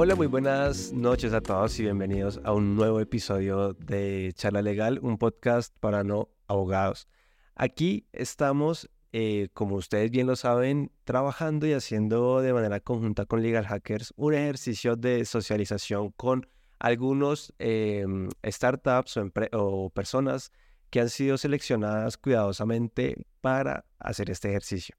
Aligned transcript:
Hola, 0.00 0.14
muy 0.14 0.28
buenas 0.28 0.92
noches 0.92 1.32
a 1.32 1.40
todos 1.40 1.76
y 1.80 1.82
bienvenidos 1.82 2.40
a 2.44 2.52
un 2.52 2.76
nuevo 2.76 3.00
episodio 3.00 3.72
de 3.72 4.32
Charla 4.32 4.62
Legal, 4.62 5.00
un 5.02 5.18
podcast 5.18 5.76
para 5.80 6.04
no 6.04 6.28
abogados. 6.46 7.08
Aquí 7.56 8.06
estamos, 8.12 8.88
eh, 9.10 9.48
como 9.54 9.74
ustedes 9.74 10.12
bien 10.12 10.28
lo 10.28 10.36
saben, 10.36 10.92
trabajando 11.02 11.66
y 11.66 11.72
haciendo 11.72 12.40
de 12.42 12.52
manera 12.52 12.78
conjunta 12.78 13.26
con 13.26 13.42
Legal 13.42 13.66
Hackers 13.66 14.14
un 14.14 14.34
ejercicio 14.34 14.94
de 14.94 15.24
socialización 15.24 16.12
con 16.12 16.46
algunos 16.78 17.52
em, 17.58 18.28
startups 18.46 19.16
o, 19.16 19.32
o 19.54 19.90
personas 19.90 20.52
que 20.90 21.00
han 21.00 21.08
sido 21.08 21.36
seleccionadas 21.38 22.16
cuidadosamente 22.18 23.26
para 23.40 23.84
hacer 23.98 24.30
este 24.30 24.50
ejercicio. 24.50 24.94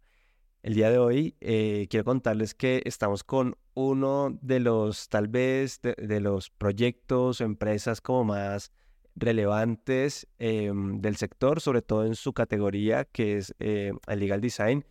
El 0.61 0.73
día 0.73 0.89
de 0.89 0.97
hoy 0.97 1.37
eh, 1.39 1.87
quiero 1.89 2.03
contarles 2.03 2.53
que 2.53 2.81
estamos 2.83 3.23
con 3.23 3.55
uno 3.75 4.37
de 4.41 4.59
los, 4.59 5.07
tal 5.07 5.29
vez, 5.29 5.79
de, 5.81 6.19
los 6.19 6.49
proyectos 6.49 7.39
o 7.39 7.45
empresas 7.45 8.01
como 8.01 8.25
más 8.25 8.73
relevantes 9.15 10.27
em, 10.37 10.99
del 10.99 11.15
sector, 11.15 11.61
sobre 11.61 11.81
todo 11.81 12.05
en 12.05 12.15
su 12.15 12.33
categoría, 12.33 13.05
que 13.05 13.37
es 13.37 13.55
eh, 13.59 13.93
el 14.07 14.19
legal 14.19 14.41
design. 14.41 14.85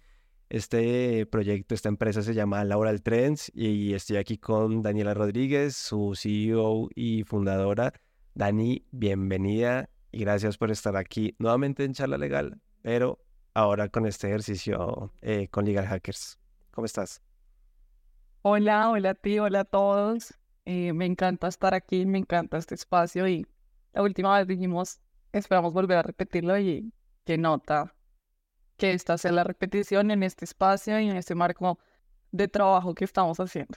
Este 0.48 1.26
proyecto, 1.26 1.74
esta 1.74 1.90
empresa 1.90 2.22
se 2.22 2.32
llama 2.32 2.64
Laboral 2.64 3.02
Trends 3.02 3.52
y 3.54 3.92
estoy 3.92 4.16
aquí 4.16 4.38
con 4.38 4.82
Daniela 4.82 5.12
Rodríguez, 5.12 5.76
su 5.76 6.14
CEO 6.16 6.88
y 6.94 7.24
fundadora. 7.24 7.92
Dani, 8.34 8.86
bienvenida 8.90 9.90
y 10.10 10.20
gracias 10.20 10.56
por 10.56 10.70
estar 10.70 10.96
aquí 10.96 11.36
nuevamente 11.38 11.84
en 11.84 11.92
Charla 11.92 12.16
Legal, 12.16 12.58
pero 12.80 13.18
ahora 13.58 13.88
con 13.88 14.06
este 14.06 14.28
ejercicio 14.28 15.12
eh, 15.20 15.48
con 15.48 15.64
Legal 15.64 15.86
Hackers. 15.86 16.38
¿Cómo 16.70 16.84
estás? 16.84 17.20
Hola, 18.42 18.88
hola 18.90 19.10
a 19.10 19.14
ti, 19.14 19.40
hola 19.40 19.60
a 19.60 19.64
todos. 19.64 20.34
Eh, 20.64 20.92
me 20.92 21.06
encanta 21.06 21.48
estar 21.48 21.74
aquí, 21.74 22.06
me 22.06 22.18
encanta 22.18 22.56
este 22.56 22.76
espacio 22.76 23.26
y 23.26 23.46
la 23.92 24.02
última 24.02 24.38
vez 24.38 24.46
dijimos, 24.46 25.00
esperamos 25.32 25.72
volver 25.72 25.98
a 25.98 26.02
repetirlo 26.02 26.56
y 26.58 26.92
qué 27.24 27.36
nota 27.36 27.94
que 28.76 28.92
esta 28.92 29.18
sea 29.18 29.32
la 29.32 29.42
repetición 29.42 30.12
en 30.12 30.22
este 30.22 30.44
espacio 30.44 31.00
y 31.00 31.08
en 31.08 31.16
este 31.16 31.34
marco 31.34 31.80
de 32.30 32.46
trabajo 32.46 32.94
que 32.94 33.04
estamos 33.04 33.40
haciendo. 33.40 33.76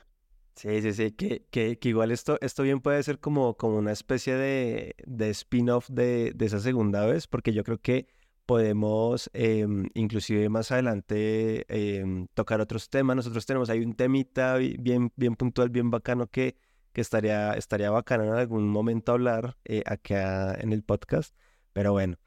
Sí, 0.53 0.81
sí, 0.81 0.93
sí, 0.93 1.11
que, 1.13 1.47
que, 1.49 1.79
igual 1.89 2.11
esto, 2.11 2.37
esto 2.41 2.61
bien 2.61 2.81
puede 2.81 3.01
ser 3.01 3.19
como, 3.19 3.55
como 3.55 3.77
una 3.77 3.93
especie 3.93 4.35
de, 4.35 4.95
de 5.07 5.29
spin-off 5.31 5.89
de, 5.89 6.33
de 6.35 6.45
esa 6.45 6.59
segunda 6.59 7.05
vez, 7.07 7.25
porque 7.25 7.53
yo 7.53 7.63
creo 7.63 7.79
que 7.79 8.07
podemos 8.51 9.29
em, 9.31 9.87
inclusive 9.93 10.49
más 10.49 10.73
adelante 10.73 11.63
em, 11.69 12.27
tocar 12.33 12.59
otros 12.59 12.89
temas. 12.89 13.15
Nosotros 13.15 13.45
tenemos 13.45 13.69
ahí 13.69 13.79
un 13.79 13.93
temita 13.93 14.57
bien, 14.57 15.13
bien 15.15 15.37
puntual, 15.37 15.69
bien 15.69 15.89
bacano 15.89 16.27
que, 16.27 16.57
que 16.91 16.99
estaría, 16.99 17.53
estaría 17.53 17.91
bacano 17.91 18.25
en 18.25 18.33
algún 18.33 18.67
momento 18.67 19.13
hablar 19.13 19.55
eh, 19.63 19.83
acá 19.85 20.53
en 20.55 20.73
el 20.73 20.83
podcast. 20.83 21.33
Pero 21.71 21.93
bueno, 21.93 22.17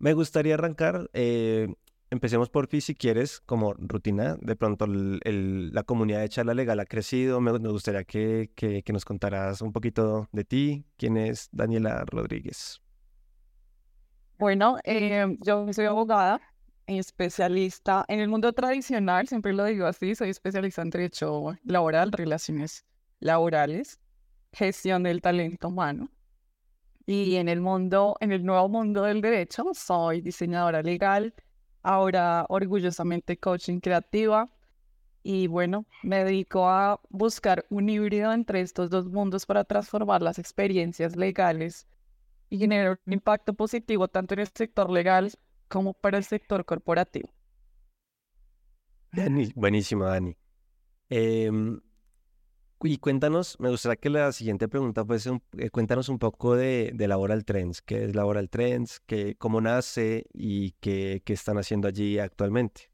me 0.00 0.12
gustaría 0.12 0.54
arrancar. 0.54 1.08
Eh, 1.12 1.72
empecemos 2.10 2.50
por 2.50 2.66
ti 2.66 2.80
si 2.80 2.96
quieres, 2.96 3.40
como 3.46 3.74
rutina. 3.74 4.36
De 4.40 4.56
pronto 4.56 4.86
la 4.88 5.84
comunidad 5.84 6.22
de 6.22 6.30
charla 6.30 6.54
legal 6.54 6.80
ha 6.80 6.86
crecido. 6.86 7.40
Me, 7.40 7.52
gustaría 7.52 8.02
que, 8.02 8.50
que, 8.56 8.82
que 8.82 8.92
nos 8.92 9.04
contaras 9.04 9.62
un 9.62 9.72
poquito 9.72 10.28
de 10.32 10.44
ti. 10.44 10.84
¿Quién 10.96 11.16
es 11.16 11.48
Daniela 11.52 12.04
Rodríguez? 12.06 12.81
Bueno, 14.42 14.78
eh, 14.82 15.36
yo 15.46 15.72
soy 15.72 15.84
abogada, 15.84 16.40
especialista 16.88 18.04
en 18.08 18.18
el 18.18 18.26
mundo 18.28 18.52
tradicional, 18.52 19.28
siempre 19.28 19.52
lo 19.52 19.64
digo 19.66 19.86
así, 19.86 20.16
soy 20.16 20.30
especialista 20.30 20.82
en 20.82 20.90
derecho 20.90 21.56
laboral, 21.62 22.10
relaciones 22.10 22.84
laborales, 23.20 24.00
gestión 24.52 25.04
del 25.04 25.22
talento 25.22 25.68
humano. 25.68 26.10
Y 27.06 27.36
en 27.36 27.48
el 27.48 27.60
mundo, 27.60 28.16
en 28.18 28.32
el 28.32 28.44
nuevo 28.44 28.68
mundo 28.68 29.04
del 29.04 29.20
derecho, 29.20 29.62
soy 29.74 30.20
diseñadora 30.22 30.82
legal, 30.82 31.32
ahora 31.84 32.44
orgullosamente 32.48 33.38
coaching 33.38 33.78
creativa. 33.78 34.48
Y 35.22 35.46
bueno, 35.46 35.86
me 36.02 36.24
dedico 36.24 36.68
a 36.68 37.00
buscar 37.10 37.64
un 37.70 37.88
híbrido 37.88 38.32
entre 38.32 38.60
estos 38.60 38.90
dos 38.90 39.06
mundos 39.06 39.46
para 39.46 39.62
transformar 39.62 40.20
las 40.20 40.40
experiencias 40.40 41.14
legales 41.14 41.86
y 42.52 42.58
generar 42.58 43.00
un 43.06 43.14
impacto 43.14 43.54
positivo 43.54 44.08
tanto 44.08 44.34
en 44.34 44.40
el 44.40 44.48
sector 44.54 44.90
legal 44.90 45.32
como 45.68 45.94
para 45.94 46.18
el 46.18 46.24
sector 46.24 46.66
corporativo. 46.66 47.30
Dani, 49.10 49.50
buenísimo, 49.54 50.04
Dani. 50.04 50.36
Em, 51.08 51.80
y 52.82 52.98
cuéntanos, 52.98 53.58
me 53.58 53.70
gustaría 53.70 53.96
que 53.96 54.10
la 54.10 54.32
siguiente 54.32 54.68
pregunta 54.68 55.02
fuese, 55.02 55.40
eh, 55.56 55.70
cuéntanos 55.70 56.10
un 56.10 56.18
poco 56.18 56.54
de, 56.54 56.90
de, 56.92 57.08
Laboral 57.08 57.46
Trends, 57.46 57.80
qué 57.80 58.04
es 58.04 58.14
Laboral 58.14 58.50
Trends, 58.50 59.00
qué, 59.06 59.34
cómo 59.36 59.62
nace 59.62 60.26
y 60.34 60.72
qué, 60.72 61.22
qué 61.24 61.32
están 61.32 61.56
haciendo 61.56 61.88
allí 61.88 62.18
actualmente. 62.18 62.90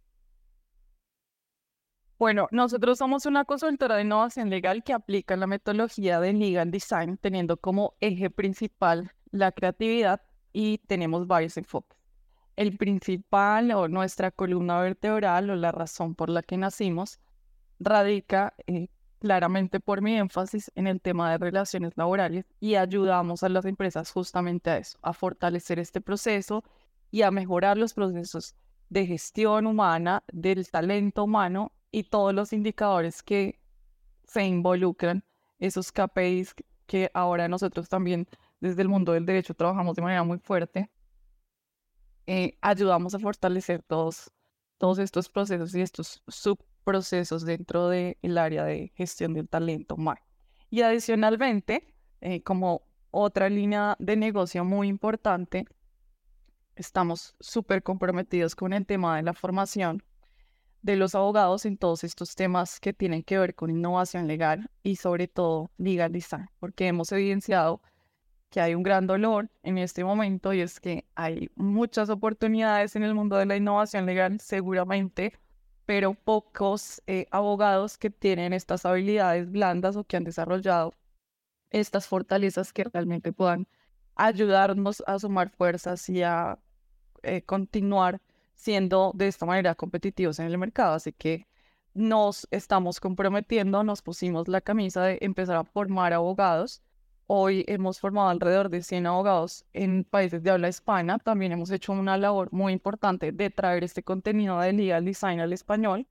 Bueno, 2.17 2.49
nosotros 2.51 2.99
somos 2.99 3.27
una 3.27 3.45
consultora 3.45 3.97
de 3.97 4.03
innovación 4.03 4.51
legal 4.51 4.85
que 4.85 4.93
aplica 4.93 5.37
la 5.37 5.49
metodología 5.49 6.21
de 6.21 6.33
legal 6.33 6.71
design 6.71 7.17
teniendo 7.17 7.57
como 7.57 7.95
eje 8.01 8.29
principal 8.29 9.13
la 9.31 9.53
creatividad 9.53 10.23
y 10.53 10.79
tenemos 10.79 11.27
varios 11.27 11.57
enfoques. 11.57 11.99
El 12.57 12.77
principal 12.77 13.71
o 13.73 13.89
nuestra 13.89 14.31
columna 14.31 14.81
vertebral 14.81 15.51
o 15.51 15.57
la 15.57 15.73
razón 15.73 16.15
por 16.15 16.29
la 16.29 16.43
que 16.43 16.57
nacimos 16.57 17.21
radica 17.79 18.55
eh, 18.67 18.89
claramente 19.21 19.81
por 19.81 20.03
mi 20.03 20.17
énfasis 20.17 20.71
en 20.75 20.87
el 20.87 21.01
tema 21.01 21.31
de 21.31 21.39
relaciones 21.39 21.93
laborales 21.97 22.47
y 22.61 22.75
ayudamos 22.75 23.43
a 23.43 23.49
las 23.49 23.65
empresas 23.65 24.11
justamente 24.11 24.71
a 24.71 24.79
eso, 24.79 24.99
a 25.03 25.13
fortalecer 25.13 25.79
este 25.79 26.01
proceso 26.01 26.65
y 27.11 27.23
a 27.23 27.31
mejorar 27.31 27.77
los 27.77 27.95
procesos 27.95 28.55
de 28.91 29.07
gestión 29.07 29.67
humana, 29.67 30.23
del 30.33 30.69
talento 30.69 31.25
humano 31.25 31.73
y 31.91 32.05
todos 32.05 32.35
los 32.35 32.53
indicadores 32.53 33.23
que 33.23 33.61
se 34.25 34.45
involucran, 34.45 35.25
esos 35.59 35.93
KPIs 35.93 36.55
que 36.87 37.11
ahora 37.15 37.49
nosotros 37.49 37.89
también 37.89 38.27
desde 38.61 38.83
el 38.83 38.89
mundo 38.89 39.13
del 39.13 39.27
derecho 39.27 39.55
trabajamos 39.55 39.97
de 39.97 40.03
manera 40.03 40.25
muy 40.25 40.39
fuerte, 40.39 40.91
eh, 42.27 42.59
ayudamos 42.61 43.15
a 43.15 43.19
fortalecer 43.19 43.83
todos, 43.83 44.31
todos 44.77 44.99
estos 44.99 45.29
procesos 45.29 45.75
y 45.75 45.81
estos 45.81 46.23
subprocesos 46.29 47.45
dentro 47.45 47.89
del 47.89 48.39
área 48.39 48.65
de 48.65 48.93
gestión 48.97 49.33
del 49.33 49.49
talento 49.49 49.95
humano. 49.95 50.21
Y 50.71 50.83
adicionalmente, 50.83 51.95
eh, 52.21 52.43
como 52.43 52.83
otra 53.11 53.49
línea 53.49 53.97
de 53.99 54.17
negocio 54.17 54.65
muy 54.65 54.89
importante, 54.89 55.65
estamos 56.77 57.35
súper 57.41 57.83
comprometidos 57.83 58.55
con 58.55 58.73
el 58.73 58.85
tema 58.85 59.17
de 59.17 59.23
la 59.23 59.33
formación 59.33 60.03
de 60.83 60.97
los 60.97 61.15
abogados 61.15 61.65
en 61.65 61.77
todos 61.77 62.05
estos 62.05 62.35
temas 62.35 62.79
que 62.79 62.93
tienen 62.93 63.23
que 63.23 63.39
ver 63.39 63.55
con 63.55 63.71
innovación 63.71 64.27
legal 64.27 64.71
y 64.83 64.97
sobre 64.97 65.27
todo 65.29 65.71
legal 65.77 66.13
design, 66.13 66.49
porque 66.61 66.87
hemos 66.87 67.11
evidenciado 67.11 67.81
que 68.51 68.61
hay 68.61 68.75
un 68.75 68.83
gran 68.83 69.07
dolor 69.07 69.51
en 69.63 69.79
este 69.79 70.05
momento 70.05 70.53
y 70.53 70.61
es 70.61 70.81
que 70.81 71.05
hay 71.15 71.51
muchas 71.55 72.11
oportunidades 72.11 72.97
en 72.97 73.03
el 73.03 73.15
mundo 73.15 73.37
de 73.37 73.47
la 73.47 73.57
innovación 73.57 74.07
legal, 74.07 74.41
seguramente, 74.41 75.35
pero 75.87 76.15
pocos 76.15 77.03
eh, 77.07 77.27
abogados 77.31 77.99
que 77.99 78.11
tienen 78.11 78.53
estas 78.53 78.87
habilidades 78.87 79.51
blandas 79.51 79.97
o 79.97 80.05
que 80.05 80.17
han 80.17 80.25
desarrollado 80.25 80.95
estas 81.71 82.07
fortalezas 82.07 82.73
que 82.73 82.85
realmente 82.85 83.33
puedan 83.33 83.69
ayudarnos 84.15 85.03
a 85.07 85.19
sumar 85.19 85.51
fuerzas 85.51 86.09
y 86.09 86.23
a 86.23 86.59
eh, 87.23 87.43
continuar 87.43 88.21
siendo 88.55 89.13
de 89.15 89.29
esta 89.29 89.47
manera 89.47 89.75
competitivos 89.75 90.39
en 90.39 90.47
el 90.47 90.59
mercado. 90.59 90.95
Así 90.95 91.13
que 91.13 91.47
nos 91.95 92.49
estamos 92.51 93.01
comprometiendo, 93.01 93.83
nos 93.85 94.03
pusimos 94.03 94.49
la 94.49 94.61
camisa 94.61 95.03
de 95.05 95.19
empezar 95.21 95.57
a 95.57 95.65
formar 95.65 96.13
abogados 96.13 96.83
Hoy 97.31 97.63
hemos 97.69 98.01
formado 98.01 98.31
alrededor 98.31 98.71
de 98.71 98.83
100 98.83 99.07
abogados 99.07 99.67
en 99.75 100.05
países 100.05 100.43
de 100.43 100.51
habla 100.51 100.71
hispana. 100.71 101.19
También 101.19 101.53
hemos 101.53 101.71
hecho 101.71 101.93
una 101.93 102.17
labor 102.17 102.49
muy 102.53 102.73
importante 102.73 103.33
de 103.33 103.51
traer 103.51 103.85
este 103.85 104.03
contenido 104.03 104.59
de 104.61 104.73
legal 104.73 105.05
design 105.05 105.39
al 105.39 105.53
español, 105.53 106.07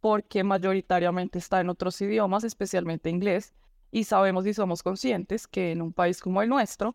porque 0.00 0.44
mayoritariamente 0.44 1.38
está 1.38 1.60
en 1.60 1.68
otros 1.68 2.00
idiomas, 2.00 2.42
especialmente 2.42 3.10
inglés, 3.10 3.52
y 3.90 4.04
sabemos 4.04 4.46
y 4.46 4.54
somos 4.54 4.82
conscientes 4.82 5.46
que 5.46 5.72
en 5.72 5.82
un 5.82 5.92
país 5.92 6.22
como 6.22 6.40
el 6.40 6.48
nuestro, 6.48 6.94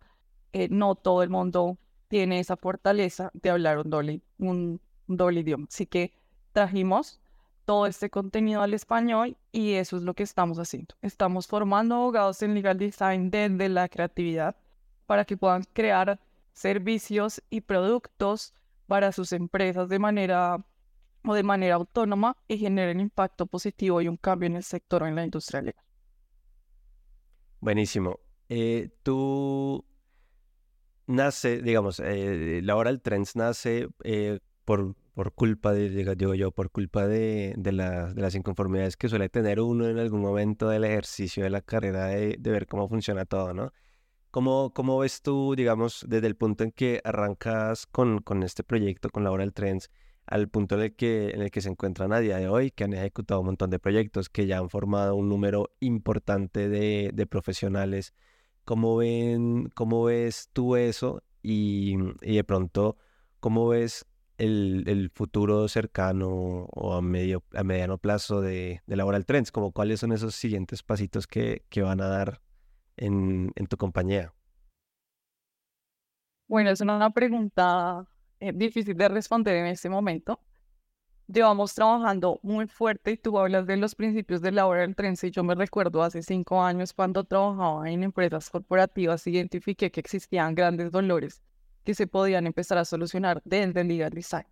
eh, 0.54 0.68
no 0.72 0.96
todo 0.96 1.22
el 1.22 1.30
mundo 1.30 1.78
tiene 2.08 2.40
esa 2.40 2.58
fortaleza 2.58 3.30
de 3.36 3.52
hablar 3.52 3.78
un 3.78 3.92
doble, 3.92 4.22
un 4.40 4.82
doble 5.06 5.42
idioma. 5.42 5.68
Así 5.70 5.86
que 5.86 6.14
trajimos 6.52 7.21
todo 7.66 7.86
este 7.86 8.10
contenido 8.10 8.62
al 8.62 8.74
español 8.74 9.38
y 9.52 9.74
eso 9.74 9.98
es 9.98 10.04
lo 10.04 10.14
que 10.14 10.24
estamos 10.24 10.58
haciendo. 10.60 10.96
Estamos 11.02 11.48
formando 11.48 11.96
abogados 11.96 12.42
en 12.42 12.54
legal 12.54 12.78
design 12.78 13.30
desde 13.30 13.70
la 13.70 13.90
creatividad 13.90 14.56
para 15.06 15.26
que 15.26 15.38
puedan 15.38 15.64
crear 15.74 16.20
servicios 16.54 17.42
y 17.50 17.62
productos 17.62 18.54
para 18.88 19.12
sus 19.12 19.32
empresas 19.32 19.90
de 19.90 20.00
manera 20.00 20.66
o 21.24 21.34
de 21.34 21.44
manera 21.44 21.76
autónoma 21.76 22.36
y 22.48 22.58
generen 22.58 23.00
impacto 23.00 23.46
positivo 23.46 24.02
y 24.02 24.08
un 24.08 24.18
cambio 24.18 24.48
en 24.48 24.56
el 24.56 24.64
sector 24.64 25.04
o 25.04 25.08
en 25.08 25.16
la 25.16 25.24
industria 25.24 25.62
legal. 25.62 25.86
Buenísimo. 27.60 28.20
Eh, 28.50 28.90
tú 29.04 29.86
nace, 31.08 31.62
digamos, 31.62 32.00
eh, 32.00 32.62
Laboral 32.64 33.02
Trends 33.02 33.36
nace 33.36 33.88
eh, 34.04 34.40
por, 34.66 34.96
por 35.22 35.34
culpa 35.34 35.72
de, 35.72 36.16
digo 36.16 36.34
yo, 36.34 36.50
por 36.52 36.72
culpa 36.72 37.06
de, 37.06 37.54
de, 37.56 37.72
de, 37.72 38.22
las 38.24 38.34
inconformidades 38.34 38.98
que 38.98 39.08
suele 39.08 39.30
tener 39.30 39.60
uno 39.60 39.88
en 39.88 40.00
algún 40.00 40.20
momento 40.20 40.68
del 40.68 40.84
ejercicio 40.84 41.44
de 41.44 41.52
la 41.52 41.62
carrera, 41.62 42.08
de, 42.08 42.38
de 42.40 42.50
ver 42.50 42.66
cómo 42.66 42.90
funciona 42.90 43.26
todo, 43.26 43.54
¿no? 43.54 43.72
¿Cómo, 44.32 44.74
¿Cómo, 44.74 44.98
ves 44.98 45.22
tú, 45.22 45.54
digamos, 45.56 46.04
desde 46.10 46.26
el 46.26 46.36
punto 46.36 46.64
en 46.64 46.72
que 46.72 47.02
arrancas 47.04 47.86
con, 47.86 48.22
con 48.22 48.42
este 48.42 48.64
proyecto, 48.64 49.12
con 49.12 49.24
Laboral 49.24 49.54
Trends, 49.54 49.92
al 50.26 50.50
punto 50.50 50.74
en 50.74 50.82
el, 50.82 50.96
que, 50.96 51.30
en 51.30 51.44
el 51.44 51.52
que 51.52 51.62
se 51.62 51.70
encuentran 51.70 52.14
a 52.14 52.20
día 52.20 52.38
de 52.38 52.50
hoy, 52.50 52.72
que 52.72 52.86
han 52.86 52.94
ejecutado 52.94 53.42
un 53.42 53.46
montón 53.46 53.70
de 53.70 53.78
proyectos, 53.78 54.28
que 54.28 54.48
ya 54.48 54.58
han 54.58 54.72
formado 54.72 55.14
un 55.14 55.30
número 55.30 55.70
importante 55.82 56.68
de, 56.68 57.12
de 57.14 57.28
profesionales? 57.28 58.16
¿Cómo, 58.66 58.98
ven, 58.98 59.70
¿Cómo 59.76 60.06
ves 60.06 60.50
tú 60.52 60.78
eso? 60.78 61.22
Y, 61.44 61.96
y 62.24 62.38
de 62.38 62.44
pronto, 62.44 62.98
¿cómo 63.40 63.68
ves 63.68 64.08
el, 64.42 65.12
futuro 65.14 65.68
cercano 65.68 66.30
o 66.72 66.94
a, 66.94 67.02
medio, 67.02 67.44
a 67.54 67.64
mediano 67.64 67.98
plazo 67.98 68.42
de, 68.42 68.82
de 68.86 68.96
Laboral 68.96 69.26
Trends? 69.26 69.52
Como 69.52 69.72
cuáles 69.72 70.00
son 70.00 70.12
esos 70.12 70.36
siguientes 70.36 70.84
pasitos 70.84 71.28
que, 71.28 71.64
que 71.70 71.82
van 71.82 72.02
a 72.02 72.08
dar 72.08 72.42
en, 72.98 73.52
en 73.56 73.68
tu 73.68 73.78
compañía? 73.78 74.34
Bueno, 76.48 76.72
es 76.72 76.82
una 76.82 77.10
pregunta 77.12 78.06
eh, 78.40 78.52
difícil 78.54 78.98
de 78.98 79.10
responder 79.10 79.56
en 79.56 79.68
este 79.68 79.90
momento. 79.90 80.40
Llevamos 81.28 81.74
trabajando 81.74 82.40
muy 82.44 82.68
fuerte 82.68 83.12
y 83.12 83.18
tú 83.18 83.40
hablas 83.40 83.66
de 83.66 83.78
los 83.78 83.96
principios 83.96 84.42
de 84.42 84.52
la 84.52 84.66
hora 84.66 84.82
del 84.82 84.96
tren. 84.96 85.16
Si 85.16 85.32
yo 85.32 85.44
me 85.44 85.56
recuerdo 85.56 86.04
hace 86.04 86.22
cinco 86.24 86.62
años 86.62 86.92
cuando 86.92 87.24
trabajaba 87.24 87.90
en 87.90 88.04
empresas 88.04 88.50
corporativas, 88.50 89.26
identifiqué 89.28 89.92
que 89.92 90.02
existían 90.02 90.56
grandes 90.56 90.92
dolores 90.92 91.42
que 91.84 91.96
se 91.96 92.08
podían 92.08 92.48
empezar 92.48 92.78
a 92.78 92.86
solucionar 92.86 93.42
desde 93.46 93.82
el 93.82 93.88
legal 93.88 94.12
design. 94.12 94.46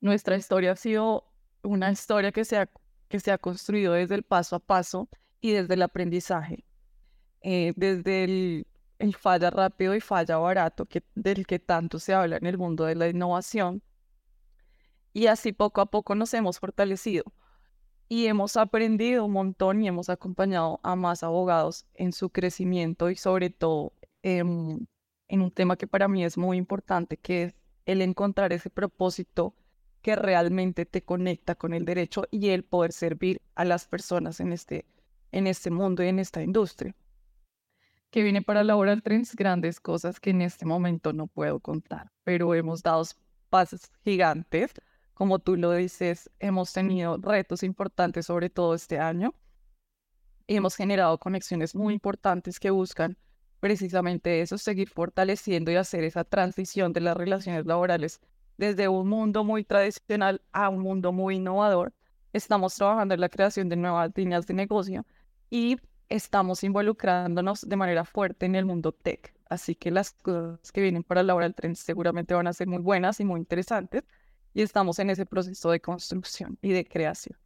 Nuestra 0.00 0.36
historia 0.36 0.72
ha 0.72 0.76
sido 0.76 1.30
una 1.62 1.90
historia 1.90 2.32
que 2.32 2.44
se 2.44 2.58
ha, 2.58 2.70
que 3.08 3.20
se 3.20 3.30
ha 3.32 3.38
construido 3.38 3.92
desde 3.92 4.14
el 4.14 4.22
paso 4.22 4.56
a 4.56 4.60
paso 4.60 5.08
y 5.40 5.52
desde 5.52 5.74
el 5.74 5.82
aprendizaje. 5.82 6.64
Eh, 7.42 7.72
desde 7.76 8.24
el, 8.24 8.66
el, 8.98 9.14
falla 9.14 9.50
rápido 9.50 9.94
y 9.94 10.00
falla 10.00 10.38
barato, 10.38 10.86
que, 10.86 11.02
del 11.14 11.46
que 11.46 11.58
tanto 11.58 11.98
se 11.98 12.14
habla 12.14 12.36
en 12.36 12.46
el 12.46 12.58
mundo 12.58 12.84
de 12.84 12.94
la 12.94 13.08
innovación. 13.08 13.82
Y 15.12 15.26
así 15.26 15.52
poco 15.52 15.80
a 15.80 15.86
poco 15.86 16.14
nos 16.14 16.32
hemos 16.34 16.58
fortalecido 16.58 17.24
y 18.10 18.26
hemos 18.26 18.56
aprendido 18.56 19.24
un 19.24 19.32
montón 19.32 19.82
y 19.82 19.88
hemos 19.88 20.08
acompañado 20.08 20.80
a 20.82 20.96
más 20.96 21.22
abogados 21.22 21.86
en 21.94 22.12
su 22.12 22.30
crecimiento 22.30 23.08
y 23.08 23.16
sobre 23.16 23.50
todo 23.50 23.92
en, 24.22 24.88
en 25.30 25.42
un 25.42 25.50
tema 25.50 25.76
que 25.76 25.86
para 25.86 26.08
mí 26.08 26.24
es 26.24 26.36
muy 26.36 26.58
importante, 26.58 27.16
que 27.16 27.44
es 27.44 27.54
el 27.86 28.02
encontrar 28.02 28.52
ese 28.52 28.68
propósito 28.68 29.54
que 30.02 30.16
realmente 30.16 30.86
te 30.86 31.02
conecta 31.02 31.54
con 31.54 31.72
el 31.72 31.84
derecho 31.84 32.24
y 32.30 32.48
el 32.48 32.64
poder 32.64 32.92
servir 32.92 33.40
a 33.54 33.64
las 33.64 33.86
personas 33.86 34.40
en 34.40 34.52
este, 34.52 34.86
en 35.32 35.46
este 35.46 35.70
mundo 35.70 36.02
y 36.02 36.08
en 36.08 36.18
esta 36.18 36.42
industria 36.42 36.94
que 38.10 38.22
viene 38.22 38.42
para 38.42 38.64
Laboral 38.64 39.02
Trends, 39.02 39.36
grandes 39.36 39.80
cosas 39.80 40.18
que 40.18 40.30
en 40.30 40.42
este 40.42 40.66
momento 40.66 41.12
no 41.12 41.28
puedo 41.28 41.60
contar, 41.60 42.10
pero 42.24 42.54
hemos 42.54 42.82
dado 42.82 43.04
pasos 43.48 43.90
gigantes. 44.02 44.72
Como 45.14 45.38
tú 45.38 45.56
lo 45.56 45.72
dices, 45.72 46.30
hemos 46.40 46.72
tenido 46.72 47.16
retos 47.18 47.62
importantes, 47.62 48.26
sobre 48.26 48.50
todo 48.50 48.74
este 48.74 48.98
año, 48.98 49.34
y 50.46 50.56
hemos 50.56 50.74
generado 50.74 51.18
conexiones 51.18 51.74
muy 51.74 51.94
importantes 51.94 52.58
que 52.58 52.70
buscan 52.70 53.16
precisamente 53.60 54.40
eso, 54.40 54.58
seguir 54.58 54.88
fortaleciendo 54.88 55.70
y 55.70 55.76
hacer 55.76 56.04
esa 56.04 56.24
transición 56.24 56.92
de 56.92 57.00
las 57.00 57.16
relaciones 57.16 57.66
laborales 57.66 58.20
desde 58.56 58.88
un 58.88 59.08
mundo 59.08 59.44
muy 59.44 59.64
tradicional 59.64 60.42
a 60.52 60.68
un 60.68 60.80
mundo 60.80 61.12
muy 61.12 61.36
innovador. 61.36 61.92
Estamos 62.32 62.74
trabajando 62.74 63.14
en 63.14 63.20
la 63.20 63.28
creación 63.28 63.68
de 63.68 63.76
nuevas 63.76 64.10
líneas 64.14 64.46
de 64.46 64.54
negocio 64.54 65.06
y 65.48 65.76
estamos 66.08 66.62
involucrándonos 66.64 67.68
de 67.68 67.76
manera 67.76 68.04
fuerte 68.04 68.46
en 68.46 68.54
el 68.56 68.66
mundo 68.66 68.92
tech. 68.92 69.34
Así 69.48 69.74
que 69.74 69.90
las 69.90 70.12
cosas 70.12 70.72
que 70.72 70.80
vienen 70.80 71.02
para 71.02 71.22
Laboral 71.22 71.54
Trends 71.54 71.80
seguramente 71.80 72.34
van 72.34 72.46
a 72.46 72.52
ser 72.52 72.68
muy 72.68 72.78
buenas 72.78 73.18
y 73.20 73.24
muy 73.24 73.40
interesantes. 73.40 74.04
Y 74.54 74.62
estamos 74.62 74.98
en 74.98 75.10
ese 75.10 75.26
proceso 75.26 75.70
de 75.70 75.80
construcción 75.80 76.58
y 76.60 76.72
de 76.72 76.84
creación. 76.84 77.38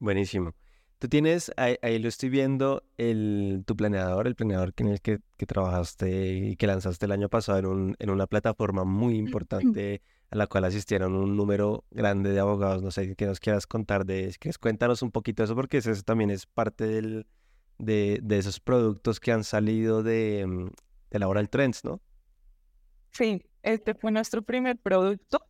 Buenísimo. 0.00 0.54
Tú 0.98 1.08
tienes, 1.08 1.52
ahí, 1.58 1.98
lo 1.98 2.08
estoy 2.08 2.30
viendo, 2.30 2.82
el, 2.96 3.64
tu 3.66 3.76
planeador, 3.76 4.26
el 4.26 4.34
planeador 4.34 4.72
en 4.78 4.88
el 4.88 5.02
que, 5.02 5.20
que, 5.36 5.46
trabajaste 5.46 6.32
y 6.32 6.56
que 6.56 6.66
lanzaste 6.66 7.04
el 7.04 7.12
año 7.12 7.28
pasado 7.28 7.58
en, 7.58 7.66
un, 7.66 7.96
en 7.98 8.08
una 8.08 8.26
plataforma 8.26 8.84
muy 8.84 9.16
importante 9.18 10.00
a 10.30 10.36
la 10.36 10.46
cual 10.46 10.64
asistieron 10.64 11.14
un 11.14 11.36
número 11.36 11.84
grande 11.90 12.30
de 12.30 12.40
abogados. 12.40 12.82
No 12.82 12.90
sé 12.90 13.14
qué 13.14 13.26
nos 13.26 13.40
quieras 13.40 13.66
contar 13.66 14.06
de 14.06 14.24
eso. 14.24 14.38
Cuéntanos 14.58 15.02
un 15.02 15.10
poquito 15.10 15.44
eso 15.44 15.54
porque 15.54 15.78
eso 15.78 15.92
también 16.02 16.30
es 16.30 16.46
parte 16.46 16.86
del, 16.86 17.26
de, 17.78 18.18
de, 18.22 18.38
esos 18.38 18.58
productos 18.58 19.20
que 19.20 19.32
han 19.32 19.44
salido 19.44 20.02
de, 20.02 20.46
mm, 20.46 20.68
de 21.10 21.18
Laboral 21.18 21.50
Trends, 21.50 21.84
¿no? 21.84 22.00
Sí, 23.10 23.42
este 23.62 23.94
fue 23.94 24.12
nuestro 24.12 24.40
primer 24.40 24.78
producto. 24.78 25.46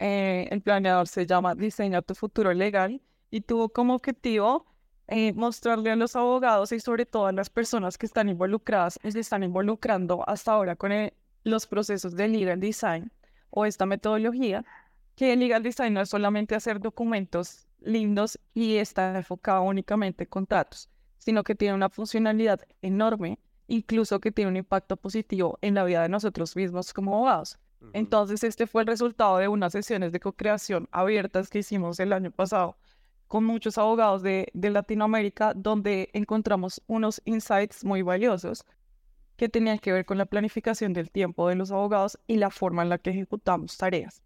Eh, 0.00 0.48
el 0.50 0.60
planeador 0.60 1.06
se 1.06 1.24
llama 1.24 1.54
Diseña 1.54 2.02
tu 2.02 2.14
futuro 2.14 2.52
legal 2.52 3.00
y 3.30 3.42
tuvo 3.42 3.68
como 3.68 3.94
objetivo 3.94 4.66
eh, 5.08 5.32
mostrarle 5.34 5.92
a 5.92 5.96
los 5.96 6.16
abogados 6.16 6.72
y 6.72 6.80
sobre 6.80 7.06
todo 7.06 7.26
a 7.26 7.32
las 7.32 7.48
personas 7.48 7.96
que 7.96 8.06
están 8.06 8.28
involucradas 8.28 8.98
y 9.04 9.12
se 9.12 9.20
están 9.20 9.44
involucrando 9.44 10.28
hasta 10.28 10.52
ahora 10.52 10.74
con 10.74 10.90
eh, 10.90 11.14
los 11.44 11.66
procesos 11.66 12.16
de 12.16 12.26
legal 12.26 12.58
design 12.58 13.12
o 13.50 13.64
esta 13.64 13.86
metodología, 13.86 14.64
que 15.14 15.32
el 15.32 15.38
legal 15.38 15.62
design 15.62 15.94
no 15.94 16.00
es 16.00 16.08
solamente 16.08 16.56
hacer 16.56 16.80
documentos 16.80 17.66
lindos 17.80 18.38
y 18.52 18.76
está 18.76 19.16
enfocado 19.16 19.62
únicamente 19.62 20.24
en 20.24 20.30
contratos, 20.30 20.90
sino 21.18 21.44
que 21.44 21.54
tiene 21.54 21.74
una 21.74 21.88
funcionalidad 21.88 22.60
enorme, 22.82 23.38
incluso 23.68 24.20
que 24.20 24.32
tiene 24.32 24.50
un 24.50 24.56
impacto 24.56 24.96
positivo 24.96 25.58
en 25.62 25.74
la 25.74 25.84
vida 25.84 26.02
de 26.02 26.08
nosotros 26.08 26.56
mismos 26.56 26.92
como 26.92 27.14
abogados. 27.14 27.58
Entonces, 27.92 28.42
este 28.42 28.66
fue 28.66 28.82
el 28.82 28.88
resultado 28.88 29.36
de 29.36 29.46
unas 29.46 29.72
sesiones 29.72 30.10
de 30.10 30.18
co-creación 30.18 30.88
abiertas 30.90 31.48
que 31.48 31.60
hicimos 31.60 32.00
el 32.00 32.12
año 32.12 32.32
pasado 32.32 32.76
con 33.28 33.44
muchos 33.44 33.78
abogados 33.78 34.22
de, 34.22 34.48
de 34.54 34.70
Latinoamérica, 34.70 35.52
donde 35.54 36.10
encontramos 36.12 36.82
unos 36.86 37.20
insights 37.24 37.84
muy 37.84 38.02
valiosos 38.02 38.64
que 39.36 39.48
tenían 39.48 39.78
que 39.78 39.92
ver 39.92 40.04
con 40.06 40.18
la 40.18 40.26
planificación 40.26 40.92
del 40.92 41.10
tiempo 41.10 41.48
de 41.48 41.56
los 41.56 41.70
abogados 41.70 42.18
y 42.26 42.36
la 42.36 42.50
forma 42.50 42.82
en 42.82 42.88
la 42.88 42.98
que 42.98 43.10
ejecutamos 43.10 43.76
tareas. 43.76 44.22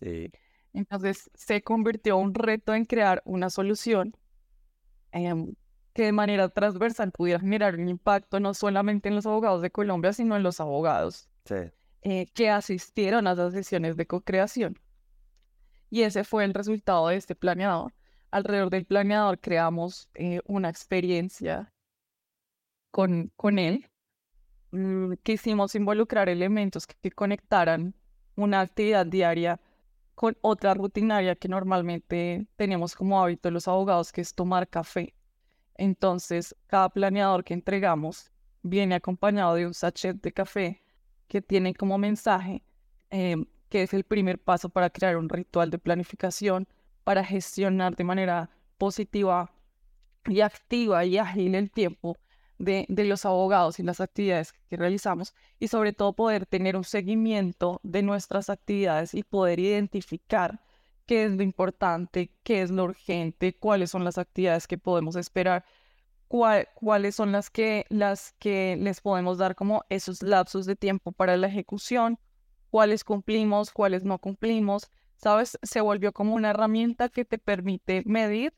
Sí. 0.00 0.30
Entonces 0.72 1.30
se 1.34 1.62
convirtió 1.62 2.16
un 2.16 2.34
reto 2.34 2.74
en 2.74 2.84
crear 2.84 3.22
una 3.24 3.50
solución 3.50 4.16
em, 5.10 5.54
que 5.92 6.04
de 6.04 6.12
manera 6.12 6.48
transversal 6.48 7.12
pudiera 7.12 7.40
generar 7.40 7.74
un 7.74 7.88
impacto 7.88 8.40
no 8.40 8.54
solamente 8.54 9.08
en 9.08 9.16
los 9.16 9.26
abogados 9.26 9.60
de 9.60 9.70
Colombia, 9.70 10.12
sino 10.12 10.36
en 10.36 10.42
los 10.42 10.60
abogados 10.60 11.28
eh, 12.02 12.26
que 12.32 12.50
asistieron 12.50 13.26
a 13.26 13.34
las 13.34 13.52
sesiones 13.52 13.96
de 13.96 14.06
co-creación. 14.06 14.78
Y 15.90 16.02
ese 16.02 16.24
fue 16.24 16.44
el 16.44 16.54
resultado 16.54 17.08
de 17.08 17.16
este 17.16 17.34
planeador. 17.34 17.92
Alrededor 18.32 18.70
del 18.70 18.84
planeador 18.84 19.38
creamos 19.38 20.08
eh, 20.14 20.40
una 20.46 20.68
experiencia 20.68 21.72
con, 22.90 23.30
con 23.36 23.60
él 23.60 23.88
Mm, 24.72 25.14
quisimos 25.22 25.74
involucrar 25.74 26.28
elementos 26.30 26.86
que, 26.86 27.10
conectaran 27.10 27.94
una 28.36 28.60
actividad 28.62 29.06
diaria 29.06 29.60
con 30.14 30.36
otra 30.40 30.74
rutinaria 30.74 31.36
que 31.36 31.48
normalmente 31.48 32.46
tenemos 32.56 32.94
como 32.96 33.22
hábito 33.22 33.50
los 33.50 33.68
abogados, 33.68 34.12
que 34.12 34.22
es 34.22 34.34
tomar 34.34 34.68
café. 34.68 35.14
Entonces, 35.74 36.56
cada 36.68 36.88
planeador 36.88 37.44
que 37.44 37.54
entregamos 37.54 38.30
viene 38.62 38.94
acompañado 38.94 39.54
de 39.56 39.66
un 39.66 39.74
sachet 39.74 40.20
de 40.22 40.32
café 40.32 40.82
que 41.28 41.42
tiene 41.42 41.74
como 41.74 41.98
mensaje 41.98 42.62
em, 43.10 43.46
que 43.68 43.82
es 43.82 43.94
el 43.94 44.04
primer 44.04 44.38
paso 44.38 44.68
para 44.70 44.90
crear 44.90 45.16
un 45.16 45.28
ritual 45.28 45.70
de 45.70 45.78
planificación, 45.78 46.66
para 47.04 47.24
gestionar 47.24 47.96
de 47.96 48.04
manera 48.04 48.50
positiva 48.78 49.52
y 50.26 50.40
activa 50.40 51.04
y 51.04 51.18
ágil 51.18 51.54
el 51.54 51.70
tiempo 51.70 52.16
de, 52.58 52.86
los 52.88 53.24
abogados 53.24 53.78
y 53.80 53.82
las 53.82 54.00
actividades 54.00 54.52
que 54.68 54.76
realizamos 54.76 55.34
y 55.58 55.68
sobre 55.68 55.92
todo 55.92 56.12
poder 56.12 56.46
tener 56.46 56.76
un 56.76 56.84
seguimiento 56.84 57.80
de 57.82 58.02
nuestras 58.02 58.50
actividades 58.50 59.14
y 59.14 59.24
poder 59.24 59.58
identificar 59.58 60.60
qué 61.06 61.24
es 61.24 61.32
lo 61.32 61.42
importante, 61.42 62.30
qué 62.44 62.62
es 62.62 62.70
lo 62.70 62.84
urgente, 62.84 63.54
cuáles 63.54 63.90
son 63.90 64.04
las 64.04 64.16
actividades 64.18 64.68
que 64.68 64.78
podemos 64.78 65.16
esperar, 65.16 65.64
cuáles 66.28 67.14
son 67.14 67.32
las 67.32 67.50
que, 67.50 67.84
las 67.88 68.32
que 68.38 68.76
les 68.80 69.00
podemos 69.00 69.38
dar 69.38 69.56
como 69.56 69.84
esos 69.88 70.22
lapsos 70.22 70.64
de 70.64 70.76
tiempo 70.76 71.12
para 71.12 71.36
la 71.36 71.48
ejecución, 71.48 72.18
cuáles 72.70 73.04
cumplimos, 73.04 73.72
cuáles 73.72 74.04
no 74.04 74.18
cumplimos, 74.18 74.88
¿sabes? 75.22 75.58
Se 75.62 75.80
volvió 75.80 76.12
como 76.12 76.34
una 76.34 76.50
herramienta 76.50 77.08
que 77.08 77.24
te 77.24 77.38
permite 77.38 78.02
medir 78.06 78.52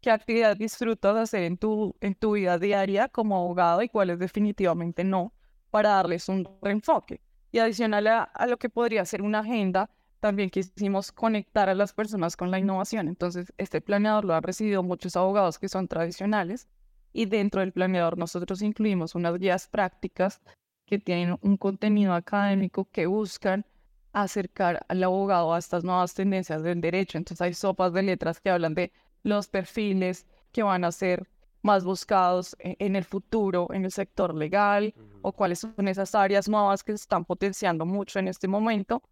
qué 0.00 0.10
actividad 0.10 0.56
disfrutas 0.56 1.16
hacer 1.16 1.44
en 1.44 1.56
tu, 1.56 1.94
en 2.00 2.14
tu 2.14 2.32
vida 2.32 2.58
diaria 2.58 3.08
como 3.08 3.36
abogado 3.36 3.82
y 3.82 3.88
cuáles 3.88 4.18
definitivamente 4.18 5.04
no, 5.04 5.32
para 5.70 5.90
darles 5.90 6.28
un 6.28 6.48
reenfoque. 6.62 7.20
Y 7.52 7.58
adicional 7.58 8.06
a, 8.08 8.22
a 8.22 8.46
lo 8.46 8.58
que 8.58 8.68
podría 8.68 9.04
ser 9.04 9.22
una 9.22 9.40
agenda, 9.40 9.90
también 10.18 10.50
quisimos 10.50 11.12
conectar 11.12 11.68
a 11.68 11.74
las 11.74 11.92
personas 11.92 12.36
con 12.36 12.50
la 12.50 12.58
innovación. 12.58 13.08
Entonces, 13.08 13.52
este 13.56 13.80
planeador 13.80 14.24
lo 14.24 14.34
han 14.34 14.42
recibido 14.42 14.82
muchos 14.82 15.16
abogados 15.16 15.58
que 15.58 15.68
son 15.68 15.86
tradicionales 15.86 16.68
y 17.12 17.26
dentro 17.26 17.60
del 17.60 17.72
planeador 17.72 18.18
nosotros 18.18 18.62
incluimos 18.62 19.14
unas 19.14 19.38
guías 19.38 19.68
prácticas 19.68 20.40
que 20.86 20.98
tienen 20.98 21.38
un 21.40 21.56
contenido 21.56 22.14
académico 22.14 22.88
que 22.90 23.06
buscan 23.06 23.64
acercar 24.12 24.84
al 24.88 25.02
abogado 25.02 25.54
a 25.54 25.58
estas 25.58 25.84
nuevas 25.84 26.14
tendencias 26.14 26.62
del 26.62 26.80
derecho. 26.80 27.18
Entonces 27.18 27.40
hay 27.40 27.54
sopas 27.54 27.92
de 27.92 28.02
letras 28.02 28.40
que 28.40 28.50
hablan 28.50 28.74
de 28.74 28.92
los 29.22 29.48
perfiles 29.48 30.26
que 30.52 30.62
van 30.62 30.84
a 30.84 30.92
ser 30.92 31.28
más 31.62 31.84
buscados 31.84 32.56
e-, 32.58 32.76
en 32.78 32.96
el 32.96 33.04
futuro 33.04 33.68
en 33.72 33.84
el 33.84 33.92
sector 33.92 34.34
legal 34.34 34.94
o 35.22 35.32
cuáles 35.32 35.60
son 35.60 35.88
esas 35.88 36.14
áreas 36.14 36.48
nuevas 36.48 36.82
que 36.82 36.92
se 36.92 37.02
están 37.02 37.24
potenciando 37.24 37.84
mucho 37.84 38.18
en 38.18 38.28
este 38.28 38.48
momento. 38.48 39.02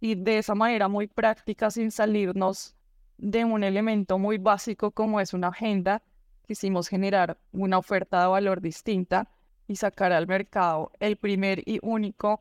Y 0.00 0.14
de 0.14 0.38
esa 0.38 0.54
manera 0.54 0.88
muy 0.88 1.06
práctica, 1.06 1.70
sin 1.70 1.90
salirnos 1.90 2.74
de 3.18 3.44
un 3.44 3.62
elemento 3.62 4.18
muy 4.18 4.38
básico 4.38 4.90
como 4.90 5.20
es 5.20 5.34
una 5.34 5.48
agenda, 5.48 6.02
quisimos 6.46 6.88
generar 6.88 7.36
una 7.52 7.76
oferta 7.76 8.22
de 8.22 8.28
valor 8.28 8.62
distinta 8.62 9.28
y 9.68 9.76
sacar 9.76 10.12
al 10.12 10.26
mercado 10.26 10.90
el 10.98 11.16
primer 11.16 11.62
y 11.68 11.78
único 11.82 12.40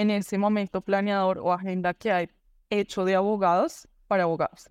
en 0.00 0.10
ese 0.10 0.38
momento 0.38 0.80
planeador 0.80 1.38
o 1.38 1.52
agenda 1.52 1.92
que 1.92 2.10
hay 2.10 2.30
hecho 2.70 3.04
de 3.04 3.14
abogados 3.14 3.86
para 4.06 4.22
abogados. 4.22 4.70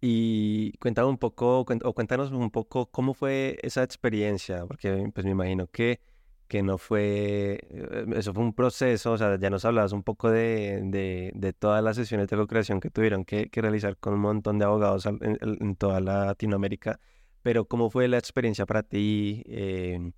Y 0.00 0.72
cuéntanos 0.78 1.10
un 1.10 1.18
poco, 1.18 1.60
o 1.60 1.92
cuéntanos 1.92 2.30
un 2.30 2.50
poco 2.50 2.86
cómo 2.86 3.14
fue 3.14 3.58
esa 3.62 3.82
experiencia, 3.82 4.64
porque 4.66 5.10
pues 5.12 5.24
me 5.24 5.32
imagino 5.32 5.66
que, 5.66 6.00
que 6.46 6.62
no 6.62 6.78
fue, 6.78 7.60
eh, 7.68 8.06
eso 8.14 8.32
fue 8.32 8.44
un 8.44 8.52
proceso, 8.52 9.12
o 9.12 9.18
sea, 9.18 9.38
ya 9.38 9.50
nos 9.50 9.64
hablabas 9.64 9.92
un 9.92 10.04
poco 10.04 10.30
de, 10.30 10.80
de, 10.84 11.32
de 11.34 11.52
todas 11.52 11.82
las 11.82 11.96
sesiones 11.96 12.28
de 12.28 12.36
co-creación 12.36 12.78
que 12.78 12.90
tuvieron 12.90 13.24
que, 13.24 13.48
que, 13.48 13.60
realizar 13.60 13.96
con 13.96 14.14
un 14.14 14.20
montón 14.20 14.58
de 14.58 14.64
abogados 14.64 15.06
en, 15.06 15.18
en, 15.40 15.76
toda 15.76 16.00
Latinoamérica, 16.00 17.00
pero 17.42 17.64
cómo 17.66 17.90
fue 17.90 18.06
la 18.08 18.18
experiencia 18.18 18.66
para 18.66 18.82
ti, 18.84 19.42
eh, 19.46 20.12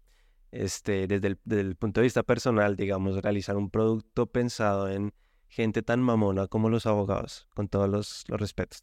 este, 0.55 1.07
desde 1.07 1.29
el, 1.29 1.41
desde 1.45 1.63
el 1.63 1.77
punto 1.77 2.01
de 2.01 2.05
vista 2.05 2.23
personal, 2.23 2.77
digamos, 2.77 3.21
realizar 3.23 3.57
un 3.57 3.71
producto 3.71 4.27
pensado 4.27 4.89
en 4.89 5.13
gente 5.49 5.83
tan 5.83 6.01
mamona 6.01 6.47
como 6.47 6.69
los 6.69 6.87
abogados, 6.87 7.47
con 7.55 7.69
todos 7.69 7.89
los, 7.89 8.25
los 8.29 8.41
respetos. 8.41 8.83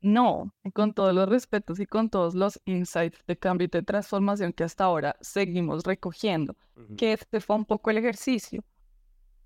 No, 0.00 0.52
con 0.74 0.92
todos 0.92 1.14
los 1.14 1.28
respetos 1.28 1.80
y 1.80 1.86
con 1.86 2.10
todos 2.10 2.34
los 2.34 2.60
insights 2.66 3.24
de 3.26 3.38
cambio 3.38 3.64
y 3.66 3.68
de 3.68 3.82
transformación 3.82 4.52
que 4.52 4.64
hasta 4.64 4.84
ahora 4.84 5.16
seguimos 5.20 5.84
recogiendo, 5.84 6.54
que 6.96 7.14
este 7.14 7.40
fue 7.40 7.56
un 7.56 7.64
poco 7.64 7.90
el 7.90 7.98
ejercicio. 7.98 8.62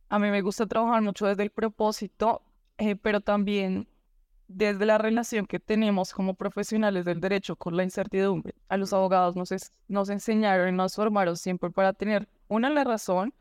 A 0.09 0.19
mí 0.19 0.31
me 0.31 0.43
gusta 0.43 0.67
trabajar 0.67 1.01
mucho 1.03 1.27
desde 1.27 1.45
el 1.45 1.51
propósito, 1.51 2.43
eh, 2.77 2.97
pero 2.97 3.21
también 3.21 3.89
desde 4.49 4.87
la 4.87 4.99
relación 4.99 5.47
que 5.47 5.61
tenemos 5.61 6.13
como 6.13 6.35
profesionales 6.35 7.05
del 7.05 7.21
derecho 7.21 7.55
con 7.55 7.77
la 7.77 7.85
incertidumbre. 7.85 8.55
A 8.69 8.79
los 8.79 8.93
abogados 8.93 9.37
nos, 9.37 9.53
nos 9.87 10.09
enseñaron 10.09 10.71
y 10.71 10.73
nos 10.77 10.95
formaron 10.95 11.37
siempre 11.37 11.71
para 11.71 11.93
tener, 11.93 12.29
una, 12.49 12.71
la 12.71 12.83
razón, 12.83 13.35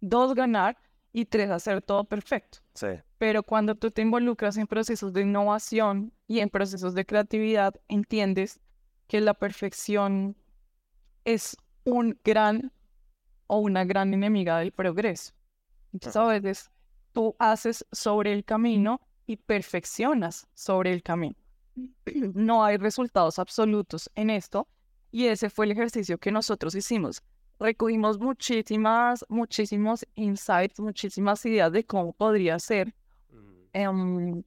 dos, 0.00 0.34
ganar 0.34 0.78
y 1.12 1.26
tres, 1.26 1.50
hacer 1.50 1.82
todo 1.82 2.04
perfecto. 2.04 2.58
Sí. 2.72 2.88
Pero 3.18 3.42
cuando 3.42 3.74
tú 3.74 3.90
te 3.90 4.02
involucras 4.02 4.56
en 4.56 4.66
procesos 4.66 5.12
de 5.12 5.20
innovación 5.20 6.12
y 6.26 6.40
en 6.40 6.48
procesos 6.48 6.94
de 6.94 7.04
creatividad, 7.04 7.74
entiendes 7.88 8.58
que 9.06 9.20
la 9.20 9.34
perfección 9.34 10.34
es 11.24 11.56
un 11.84 12.18
gran 12.24 12.72
o 13.46 13.58
una 13.58 13.84
gran 13.84 14.14
enemiga 14.14 14.58
del 14.58 14.72
progreso. 14.72 15.34
Entonces 15.92 16.16
a 16.16 16.24
veces 16.24 16.70
tú 17.12 17.36
haces 17.38 17.86
sobre 17.92 18.32
el 18.32 18.44
camino 18.44 19.00
y 19.26 19.36
perfeccionas 19.36 20.46
sobre 20.54 20.92
el 20.92 21.02
camino. 21.02 21.36
No 22.34 22.64
hay 22.64 22.76
resultados 22.76 23.38
absolutos 23.38 24.10
en 24.14 24.30
esto 24.30 24.68
y 25.10 25.26
ese 25.26 25.50
fue 25.50 25.66
el 25.66 25.72
ejercicio 25.72 26.18
que 26.18 26.30
nosotros 26.30 26.74
hicimos 26.74 27.22
recogimos 27.58 28.18
muchísimas, 28.18 29.24
muchísimos 29.28 30.06
insights, 30.14 30.80
muchísimas 30.80 31.44
ideas 31.46 31.72
de 31.72 31.84
cómo 31.84 32.12
podría 32.12 32.58
ser. 32.58 32.94
Em, 33.72 34.42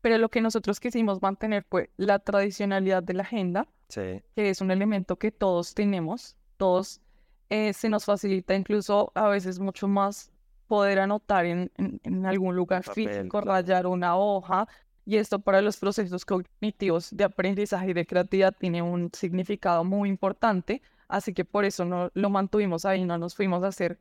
pero 0.00 0.18
lo 0.18 0.28
que 0.28 0.40
nosotros 0.40 0.80
quisimos 0.80 1.20
mantener 1.22 1.64
fue 1.68 1.90
la 1.96 2.18
tradicionalidad 2.18 3.02
de 3.02 3.14
la 3.14 3.22
agenda, 3.22 3.68
que 3.88 4.22
es 4.34 4.60
un 4.60 4.70
elemento 4.70 5.16
que 5.16 5.30
todos 5.30 5.74
tenemos, 5.74 6.36
todos 6.56 7.00
eh, 7.48 7.72
se 7.72 7.88
nos 7.88 8.04
facilita 8.04 8.54
incluso 8.54 9.12
a 9.14 9.28
veces 9.28 9.58
mucho 9.58 9.88
más 9.88 10.29
poder 10.70 11.00
anotar 11.00 11.44
en, 11.44 11.70
en, 11.76 12.24
algún 12.24 12.54
lugar 12.54 12.84
físico, 12.84 13.40
rayar 13.40 13.86
una 13.86 14.16
hoja, 14.16 14.68
y 15.04 15.16
esto 15.16 15.40
para 15.40 15.60
los 15.60 15.76
procesos 15.76 16.24
cognitivos 16.24 17.10
de 17.10 17.24
aprendizaje 17.24 17.90
y 17.90 17.92
de 17.92 18.06
creatividad 18.06 18.54
tiene 18.56 18.80
un 18.80 19.10
significado 19.12 19.82
muy 19.82 20.08
importante 20.08 20.80
Así 21.10 21.34
que 21.34 21.44
por 21.44 21.64
eso 21.64 21.84
no 21.84 22.10
lo 22.14 22.30
mantuvimos 22.30 22.84
ahí, 22.84 23.04
no 23.04 23.18
nos 23.18 23.34
fuimos 23.34 23.64
a 23.64 23.68
hacer 23.68 23.98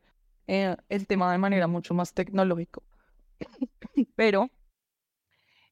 eh, 0.47 0.77
el 0.89 1.07
tema 1.07 1.31
de 1.31 1.39
manera 1.39 1.67
mucho 1.67 1.93
más 1.93 2.13
tecnológico. 2.13 2.83
Pero 4.15 4.49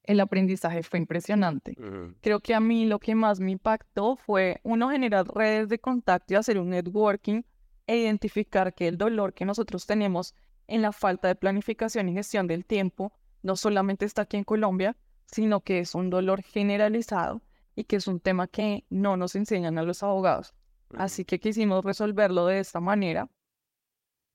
el 0.02 0.20
aprendizaje 0.20 0.82
fue 0.82 0.98
impresionante. 0.98 1.76
Creo 2.20 2.40
que 2.40 2.54
a 2.54 2.60
mí 2.60 2.86
lo 2.86 2.98
que 2.98 3.14
más 3.14 3.40
me 3.40 3.52
impactó 3.52 4.16
fue, 4.16 4.58
uno, 4.64 4.90
generar 4.90 5.26
redes 5.28 5.68
de 5.68 5.78
contacto 5.78 6.34
y 6.34 6.36
hacer 6.36 6.58
un 6.58 6.70
networking 6.70 7.42
e 7.86 7.98
identificar 7.98 8.74
que 8.74 8.88
el 8.88 8.98
dolor 8.98 9.32
que 9.32 9.44
nosotros 9.44 9.86
tenemos 9.86 10.34
en 10.68 10.82
la 10.82 10.92
falta 10.92 11.28
de 11.28 11.34
planificación 11.34 12.08
y 12.08 12.14
gestión 12.14 12.46
del 12.46 12.64
tiempo 12.64 13.12
no 13.42 13.56
solamente 13.56 14.04
está 14.04 14.22
aquí 14.22 14.36
en 14.36 14.44
Colombia, 14.44 14.96
sino 15.26 15.60
que 15.60 15.80
es 15.80 15.94
un 15.94 16.10
dolor 16.10 16.42
generalizado 16.42 17.42
y 17.74 17.84
que 17.84 17.96
es 17.96 18.06
un 18.06 18.20
tema 18.20 18.46
que 18.46 18.84
no 18.90 19.16
nos 19.16 19.34
enseñan 19.34 19.78
a 19.78 19.82
los 19.82 20.02
abogados. 20.02 20.54
Así 20.94 21.24
que 21.24 21.38
quisimos 21.40 21.84
resolverlo 21.84 22.46
de 22.46 22.60
esta 22.60 22.80
manera. 22.80 23.28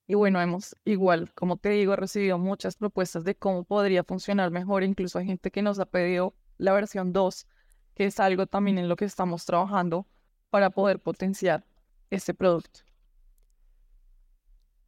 Y 0.06 0.16
bueno, 0.16 0.42
hemos 0.42 0.76
igual, 0.84 1.34
como 1.34 1.58
te 1.58 1.70
digo, 1.70 1.96
recibido 1.96 2.38
muchas 2.38 2.76
propuestas 2.76 3.24
de 3.24 3.36
cómo 3.36 3.64
podría 3.64 4.04
funcionar 4.04 4.52
mejor. 4.52 4.84
Incluso 4.84 5.20
hay 5.20 5.26
gente 5.26 5.52
que 5.52 5.62
nos 5.62 5.80
ha 5.80 5.86
pedido 5.86 6.36
la 6.58 6.74
versión 6.74 7.14
2, 7.14 7.48
que 7.96 8.06
es 8.06 8.20
algo 8.20 8.48
también 8.48 8.78
en 8.78 8.90
lo 8.90 8.96
que 8.96 9.06
estamos 9.06 9.46
trabajando 9.46 10.08
para 10.50 10.70
poder 10.70 11.00
potenciar 11.00 11.66
este 12.10 12.34
producto. 12.34 12.82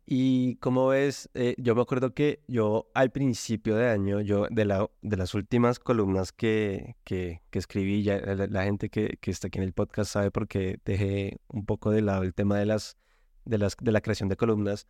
Y 0.07 0.57
como 0.57 0.87
ves, 0.87 1.29
eh, 1.33 1.55
yo 1.57 1.73
me 1.73 1.81
acuerdo 1.81 2.13
que 2.13 2.43
yo 2.47 2.91
al 2.93 3.11
principio 3.11 3.75
de 3.75 3.89
año, 3.89 4.21
yo 4.21 4.45
de, 4.51 4.65
la, 4.65 4.87
de 5.01 5.17
las 5.17 5.33
últimas 5.33 5.79
columnas 5.79 6.31
que, 6.31 6.95
que, 7.03 7.41
que 7.49 7.59
escribí, 7.59 8.03
ya 8.03 8.19
la, 8.19 8.63
gente 8.63 8.89
que, 8.89 9.17
que, 9.19 9.31
está 9.31 9.47
aquí 9.47 9.57
en 9.57 9.63
el 9.63 9.73
podcast 9.73 10.11
sabe 10.11 10.29
porque 10.29 10.79
dejé 10.85 11.39
un 11.47 11.65
poco 11.65 11.89
de 11.89 12.01
lado 12.01 12.21
el 12.21 12.35
tema 12.35 12.59
de, 12.59 12.67
las, 12.67 12.97
de, 13.45 13.57
las, 13.57 13.75
de 13.81 13.91
la 13.91 14.01
creación 14.01 14.29
de 14.29 14.37
columnas, 14.37 14.87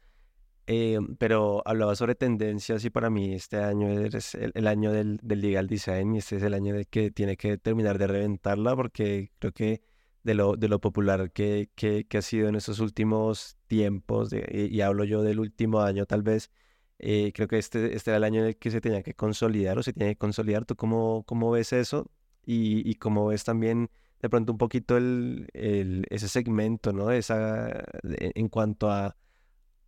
eh, 0.67 1.00
pero 1.17 1.62
hablaba 1.65 1.95
sobre 1.95 2.15
tendencias 2.15 2.84
y 2.84 2.89
para 2.89 3.10
mí 3.10 3.36
este 3.36 3.57
año 3.57 3.88
es 3.89 4.36
el, 4.36 4.51
el 4.53 4.67
año 4.67 4.91
del, 4.91 5.19
del, 5.22 5.39
legal 5.39 5.67
design 5.67 6.15
y 6.15 6.17
este 6.17 6.38
es 6.38 6.43
el 6.43 6.53
año 6.53 6.75
de 6.75 6.86
que 6.86 7.12
tiene 7.12 7.38
que 7.38 7.57
terminar 7.57 8.00
de 8.00 8.07
reventarla 8.07 8.75
porque 8.75 9.31
creo 9.39 9.53
que 9.53 9.81
de 10.25 10.34
lo, 10.34 10.55
de 10.55 10.67
lo 10.67 10.82
popular 10.82 11.32
que, 11.32 11.70
que, 11.75 12.08
que 12.08 12.17
ha 12.17 12.22
sido 12.24 12.50
en 12.50 12.55
estos 12.55 12.79
últimos 12.79 13.58
tiempos, 13.67 14.32
y, 14.34 14.82
hablo 14.82 15.03
yo 15.03 15.22
del 15.22 15.39
último 15.39 15.82
año 15.82 16.08
tal 16.08 16.24
vez, 16.24 16.51
eh, 16.98 17.32
creo 17.34 17.48
que 17.48 17.60
este, 17.60 17.96
este 17.96 18.10
era 18.10 18.17
el 18.17 18.24
año 18.24 18.41
en 18.41 18.48
el 18.48 18.58
que 18.58 18.72
se 18.72 18.82
tenía 18.82 19.03
que 19.03 19.13
consolidar 19.13 19.77
o 19.77 19.84
se 19.84 19.94
tiene 19.94 20.13
que 20.13 20.17
consolidar. 20.17 20.65
¿Tú 20.65 20.75
cómo, 20.75 21.24
cómo 21.25 21.51
ves 21.51 21.74
eso? 21.74 22.10
Y, 22.46 22.89
y 22.89 22.96
cómo 22.96 23.27
ves 23.27 23.44
también 23.44 23.91
de 24.22 24.29
pronto 24.29 24.51
un 24.53 24.58
poquito 24.58 24.98
el, 24.98 25.48
el, 25.53 26.05
ese 26.10 26.27
segmento, 26.27 26.91
¿no? 26.94 27.12
Esa, 27.12 27.84
en 28.03 28.50
cuanto 28.50 28.89
a, 28.89 29.15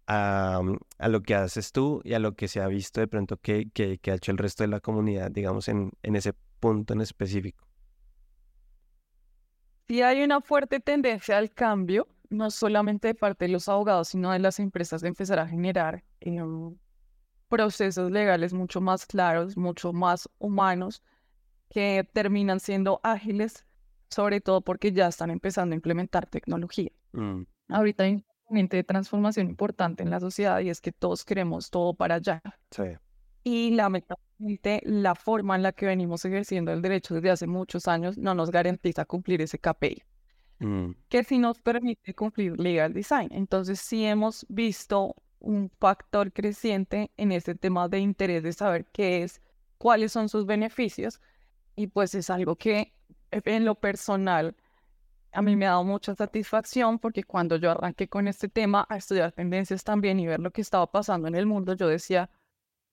a, 0.08 0.62
a, 1.00 1.08
lo 1.10 1.24
que 1.24 1.36
haces 1.36 1.72
tú 1.72 2.02
y 2.04 2.14
a 2.14 2.20
lo 2.20 2.36
que 2.36 2.48
se 2.48 2.62
ha 2.62 2.68
visto 2.68 3.00
de 3.02 3.08
pronto 3.08 3.38
que 3.38 3.72
ha 4.08 4.14
hecho 4.16 4.32
el 4.32 4.38
resto 4.38 4.64
de 4.64 4.70
la 4.70 4.82
comunidad, 4.82 5.32
digamos, 5.32 5.68
en, 5.70 5.92
en 6.04 6.16
ese 6.16 6.34
punto 6.60 6.94
en 6.94 7.02
específico. 7.02 7.67
Sí 9.88 10.02
hay 10.02 10.24
una 10.24 10.42
fuerte 10.42 10.80
tendencia 10.80 11.38
al 11.38 11.52
cambio, 11.52 12.08
no 12.30 12.52
solamente 12.52 13.08
de 13.10 13.16
parte 13.16 13.46
de 13.46 13.52
los 13.52 13.70
abogados, 13.70 14.10
sino 14.10 14.32
de 14.32 14.40
las 14.40 14.60
empresas 14.60 15.02
de 15.02 15.08
empezar 15.08 15.40
a 15.40 15.48
generar 15.48 16.04
em, 16.20 16.76
procesos 17.48 18.12
legales 18.12 18.54
mucho 18.54 18.82
más 18.82 19.06
claros, 19.06 19.56
mucho 19.56 19.94
más 19.94 20.30
humanos, 20.40 21.02
que 21.70 22.10
terminan 22.14 22.60
siendo 22.60 23.00
ágiles, 23.04 23.66
sobre 24.10 24.42
todo 24.42 24.62
porque 24.62 24.92
ya 24.92 25.08
están 25.08 25.32
empezando 25.32 25.74
a 25.74 25.78
implementar 25.78 26.26
tecnología. 26.26 26.92
Mm. 27.14 27.44
Ahorita 27.70 28.04
hay 28.04 28.26
un 28.50 28.68
de 28.68 28.84
transformación 28.84 29.50
importante 29.50 30.04
en 30.04 30.10
la 30.10 30.20
sociedad 30.20 30.60
y 30.60 30.70
es 30.70 30.82
que 30.82 30.92
todos 30.92 31.26
queremos 31.26 31.70
todo 31.70 31.94
para 31.94 32.16
allá. 32.16 32.42
Sí. 32.72 32.84
Y 33.44 33.72
lamentablemente 33.72 34.82
la 34.84 35.16
forma 35.16 35.56
en 35.56 35.64
la 35.64 35.72
que 35.72 35.86
venimos 35.86 36.26
ejerciendo 36.26 36.72
el 36.72 36.82
derecho 36.82 37.16
desde 37.16 37.32
hace 37.32 37.48
muchos 37.48 37.88
años 37.88 38.18
no 38.18 38.36
nos 38.36 38.52
garantiza 38.52 39.06
cumplir 39.06 39.42
ese 39.42 39.60
KPI, 39.60 40.04
Mm, 40.60 40.92
que 41.10 41.24
sí 41.24 41.38
nos 41.38 41.62
permite 41.62 42.16
cumplir 42.16 42.60
legal 42.60 42.94
design. 42.94 43.30
Entonces 43.32 43.80
sí 43.80 44.06
hemos 44.06 44.46
visto 44.50 45.16
un 45.40 45.70
factor 45.80 46.32
creciente 46.34 47.12
en 47.18 47.32
este 47.32 47.56
tema 47.56 47.88
de 47.88 48.00
interés 48.00 48.44
de 48.44 48.54
saber 48.54 48.86
qué 48.92 49.24
es, 49.24 49.42
cuáles 49.78 50.12
son 50.12 50.30
sus 50.30 50.46
beneficios 50.46 51.22
y 51.76 51.88
pues 51.88 52.16
es 52.16 52.30
algo 52.32 52.56
que 52.56 52.94
en 53.32 53.66
lo 53.66 53.76
personal 53.76 54.56
a 55.32 55.42
mí 55.44 55.56
me 55.56 55.68
ha 55.68 55.72
dado 55.72 55.84
mucha 55.84 56.16
satisfacción 56.16 57.00
porque 57.00 57.24
cuando 57.24 57.58
yo 57.58 57.72
arranqué 57.72 58.08
con 58.08 58.28
este 58.28 58.50
tema 58.50 58.86
a 58.90 58.98
estudiar 58.98 59.32
tendencias 59.34 59.84
también 59.84 60.20
y 60.20 60.26
ver 60.28 60.40
lo 60.40 60.52
que 60.52 60.62
estaba 60.62 60.92
pasando 60.92 61.28
en 61.28 61.36
el 61.36 61.46
mundo, 61.46 61.74
yo 61.76 61.88
decía, 61.88 62.32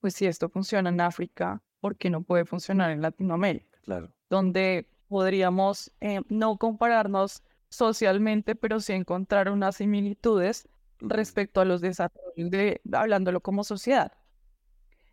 pues 0.05 0.13
si 0.17 0.27
esto 0.27 0.51
funciona 0.51 0.91
en 0.91 1.01
África, 1.01 1.63
¿por 1.81 1.97
qué 1.97 2.11
no 2.11 2.21
puede 2.23 2.45
funcionar 2.45 2.91
en 2.91 3.01
Latinoamérica? 3.01 3.79
claro. 3.81 4.13
Donde 4.29 4.87
podríamos 5.09 5.91
eh, 6.03 6.21
no 6.29 6.59
compararnos 6.59 7.43
socialmente, 7.71 8.55
pero 8.55 8.81
sí 8.81 8.93
encontrar 8.93 9.49
unas 9.49 9.77
similitudes 9.77 10.69
respecto 10.99 11.63
a 11.63 11.65
los 11.65 11.81
desarrollos 11.81 12.51
de 12.51 12.83
hablándolo 12.93 13.41
como 13.41 13.65
sociedad. 13.65 14.13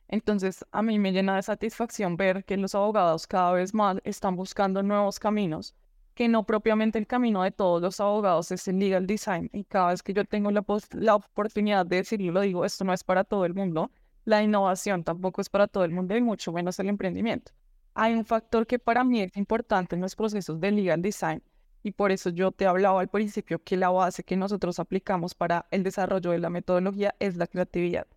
Entonces, 0.10 0.66
a 0.74 0.82
mí 0.82 1.00
me 1.00 1.14
llena 1.14 1.38
de 1.38 1.44
satisfacción 1.44 2.18
ver 2.18 2.44
que 2.44 2.58
los 2.58 2.76
abogados 2.76 3.28
cada 3.28 3.54
vez 3.54 3.74
más 3.74 3.96
están 4.04 4.36
buscando 4.36 4.84
nuevos 4.84 5.20
caminos, 5.20 5.74
que 6.16 6.28
no 6.28 6.46
propiamente 6.46 7.00
el 7.00 7.08
camino 7.08 7.44
de 7.44 7.52
todos 7.52 7.82
los 7.82 8.02
abogados 8.02 8.52
es 8.52 8.68
el 8.68 8.78
legal 8.78 9.08
design. 9.08 9.50
Y 9.54 9.64
cada 9.64 9.92
vez 9.92 10.04
que 10.04 10.14
yo 10.14 10.26
tengo 10.26 10.52
la, 10.52 10.66
la 10.96 11.16
oportunidad 11.16 11.86
de 11.86 11.96
decirlo, 11.96 12.34
lo 12.34 12.42
digo, 12.42 12.66
esto 12.66 12.84
no 12.84 12.92
es 12.92 13.06
para 13.06 13.24
todo 13.24 13.46
el 13.46 13.54
mundo. 13.54 13.90
La 14.26 14.44
innovación 14.44 15.04
tampoco 15.04 15.42
es 15.42 15.50
para 15.50 15.68
todo 15.68 15.84
el 15.84 15.92
mundo 15.92 16.16
y 16.16 16.22
mucho 16.22 16.52
menos 16.52 16.80
el 16.80 16.90
emprendimiento. 16.90 17.52
Hay 17.94 18.14
un 18.14 18.26
factor 18.26 18.68
que 18.68 18.80
para 18.80 19.04
mí 19.04 19.22
es 19.22 19.36
importante 19.36 19.96
en 19.96 20.02
los 20.02 20.16
procesos 20.16 20.60
de 20.60 20.72
legal 20.72 21.02
design 21.02 21.44
y 21.84 21.92
por 21.92 22.12
eso 22.12 22.30
yo 22.30 22.52
te 22.52 22.66
hablaba 22.66 23.02
al 23.02 23.08
principio 23.08 23.62
que 23.64 23.76
la 23.76 23.90
base 23.90 24.24
que 24.24 24.38
nosotros 24.38 24.80
aplicamos 24.80 25.34
para 25.34 25.66
el 25.72 25.84
desarrollo 25.84 26.32
de 26.32 26.40
la 26.40 26.50
metodología 26.50 27.16
es 27.20 27.36
la 27.36 27.48
creatividad. 27.48 28.08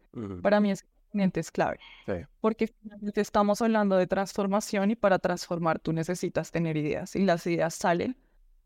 Para 0.42 0.60
mí 0.60 0.72
componente 1.14 1.40
es 1.40 1.50
clave, 1.50 1.78
sí, 2.06 2.12
porque 2.40 2.66
finalmente 2.66 3.20
estamos 3.20 3.62
hablando 3.62 3.96
de 3.96 4.06
transformación 4.06 4.90
y 4.90 4.96
para 4.96 5.18
transformar 5.18 5.78
tú 5.78 5.92
necesitas 5.92 6.50
tener 6.50 6.76
ideas 6.76 7.14
y 7.14 7.24
las 7.24 7.46
ideas 7.46 7.74
salen 7.74 8.16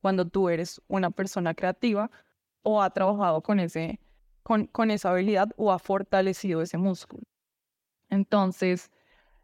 cuando 0.01 0.27
tú 0.27 0.49
eres 0.49 0.81
una 0.89 1.11
persona 1.11 1.55
creativa 1.55 2.11
o 2.63 2.83
ha 2.83 2.91
trabajado 2.91 3.43
con, 3.43 3.61
ese, 3.61 4.01
con, 4.73 4.91
esa 4.91 5.11
habilidad 5.11 5.51
o 5.57 5.73
ha 5.73 5.79
fortalecido 5.79 6.63
ese 6.63 6.79
músculo. 6.79 7.23
Entonces, 8.09 8.91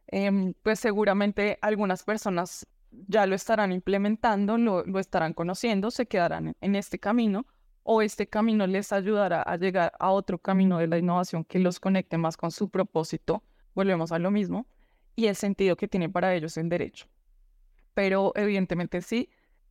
em, 0.07 0.55
pues 0.63 0.81
seguramente 0.81 1.59
algunas 1.61 2.03
personas 2.05 2.67
ya 2.91 3.27
lo 3.27 3.35
estarán 3.35 3.73
implementando, 3.73 4.57
lo, 4.57 4.85
lo 4.85 4.99
estarán 4.99 5.35
conociendo, 5.35 5.91
se 5.91 6.07
quedarán 6.07 6.49
en- 6.49 6.57
en 6.61 6.77
este 6.77 6.99
camino 6.99 7.47
o 7.83 8.01
este 8.01 8.27
camino 8.27 8.67
les 8.67 8.93
ayudará 8.93 9.43
a 9.43 9.57
llegar 9.57 9.93
a 9.99 10.11
otro 10.11 10.39
camino 10.39 10.79
de 10.79 10.87
la 10.87 10.97
innovación 10.97 11.45
que 11.45 11.59
los 11.59 11.81
conecte 11.81 12.17
más 12.17 12.37
con 12.39 12.51
su 12.51 12.71
propósito, 12.71 13.43
volvemos 13.75 14.11
a 14.13 14.19
lo 14.19 14.31
mismo, 14.31 14.67
y 15.17 15.27
el 15.27 15.37
sentido 15.37 15.77
que 15.77 15.87
tiene 15.89 16.09
para 16.09 16.35
ellos 16.35 16.57
el 16.57 16.69
derecho. 16.71 17.07
Pero 17.93 18.33
evidentemente 18.37 19.03
sí, 19.03 19.29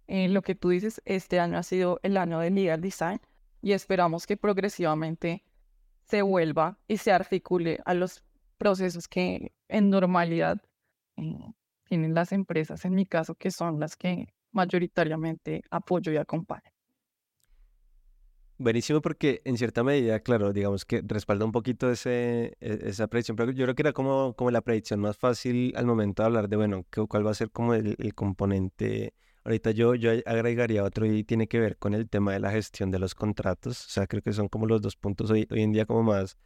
eh, 0.07 0.29
lo 0.29 0.43
que 0.43 0.53
tú 0.53 0.69
dices, 0.69 1.01
este 1.05 1.39
año 1.39 1.57
ha 1.57 1.63
sido 1.63 1.99
el 2.03 2.17
año 2.17 2.39
del 2.39 2.53
legal 2.55 2.81
design 2.81 3.19
y 3.63 3.73
esperamos 3.73 4.27
que 4.27 4.37
progresivamente 4.37 5.43
se 6.05 6.21
vuelva 6.23 6.79
y 6.87 6.97
se 6.97 7.11
articule 7.13 7.79
a 7.85 7.95
los 7.95 8.23
procesos 8.59 9.07
que 9.07 9.53
en 9.69 9.89
normalidad 9.89 10.57
eh, 11.17 11.37
tienen 11.85 12.13
las 12.15 12.31
empresas, 12.33 12.85
en 12.85 12.95
mi 12.95 13.05
caso, 13.07 13.35
que 13.35 13.51
son 13.51 13.79
las 13.79 13.95
que 13.97 14.27
mayoritariamente 14.51 15.63
apoyo 15.71 16.11
y 16.11 16.17
acompaño. 16.17 16.71
Buenísimo 18.57 19.01
porque 19.01 19.41
en 19.45 19.57
cierta 19.57 19.83
medida, 19.83 20.19
claro, 20.21 20.53
digamos 20.53 20.85
que 20.85 21.01
respalda 21.05 21.43
un 21.43 21.51
poquito 21.51 21.91
ese, 21.91 22.55
e- 22.61 22.79
esa 22.87 23.07
predicción, 23.07 23.35
pero 23.35 23.51
yo 23.51 23.65
creo 23.65 23.75
que 23.75 23.81
era 23.81 23.93
como, 23.93 24.35
como 24.35 24.51
la 24.51 24.61
predicción 24.61 24.99
más 25.01 25.17
fácil 25.17 25.73
al 25.75 25.85
momento 25.85 26.21
de 26.23 26.27
hablar 26.27 26.47
de, 26.49 26.55
bueno, 26.55 26.85
cuál 27.09 27.25
va 27.27 27.31
a 27.31 27.33
ser 27.33 27.51
como 27.51 27.73
el 27.73 28.13
componente. 28.15 29.13
Ahorita 29.45 29.71
yo, 29.71 29.95
yo 29.95 30.11
agregaría 30.25 30.83
otro 30.83 31.05
y 31.05 31.23
tiene 31.23 31.47
que 31.47 31.59
ver 31.59 31.77
con 31.77 31.93
el 31.93 32.09
tema 32.09 32.33
de 32.33 32.39
la 32.39 32.51
gestión 32.51 32.91
de 32.91 32.99
los 32.99 33.13
contratos. 33.13 33.85
O 33.85 33.89
sea, 33.89 34.07
creo 34.07 34.21
que 34.21 34.33
son 34.33 34.47
como 34.47 34.65
los 34.67 34.81
dos 34.81 34.95
puntos 34.95 35.29
hoy, 35.31 35.47
hoy 35.51 35.61
en 35.61 35.73
día 35.73 35.85
como 35.85 36.03
más, 36.03 36.37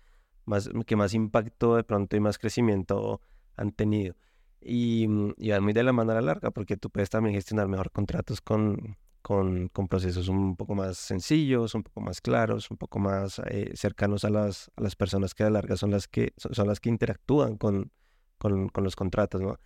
más, 0.45 0.69
que 0.85 0.95
más 0.95 1.13
impacto 1.13 1.75
de 1.75 1.83
pronto 1.83 2.15
y 2.15 2.19
más 2.19 2.39
crecimiento 2.39 3.21
han 3.55 3.71
tenido. 3.71 4.15
Y, 4.61 5.07
mm, 5.07 5.33
y 5.37 5.51
van 5.51 5.63
muy 5.63 5.73
de 5.73 5.83
la 5.83 5.93
mano 5.93 6.11
a 6.11 6.15
la 6.15 6.21
larga 6.21 6.51
porque 6.51 6.77
tú 6.77 6.89
puedes 6.89 7.09
también 7.09 7.35
gestionar 7.35 7.67
mejor 7.67 7.91
contratos 7.91 8.41
con, 8.41 8.97
con, 9.21 9.67
con 9.69 9.87
procesos 9.87 10.27
un 10.29 10.55
poco 10.55 10.73
más 10.73 10.97
sencillos, 10.97 11.75
un 11.75 11.83
poco 11.83 12.01
más 12.01 12.21
claros, 12.21 12.71
un 12.71 12.77
poco 12.77 12.97
más 12.97 13.39
eh, 13.49 13.71
cercanos 13.75 14.25
a 14.25 14.29
las, 14.29 14.71
a 14.75 14.81
las 14.81 14.95
personas 14.95 15.35
que 15.35 15.43
a 15.43 15.47
la 15.47 15.51
larga 15.51 15.77
son 15.77 15.91
las 15.91 16.07
que, 16.07 16.33
son, 16.37 16.55
son 16.55 16.67
las 16.67 16.79
que 16.79 16.89
interactúan 16.89 17.57
con, 17.57 17.91
con, 18.37 18.69
con 18.69 18.83
los 18.83 18.95
contratos, 18.95 19.41
¿no? 19.41 19.59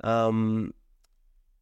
Am, 0.00 0.72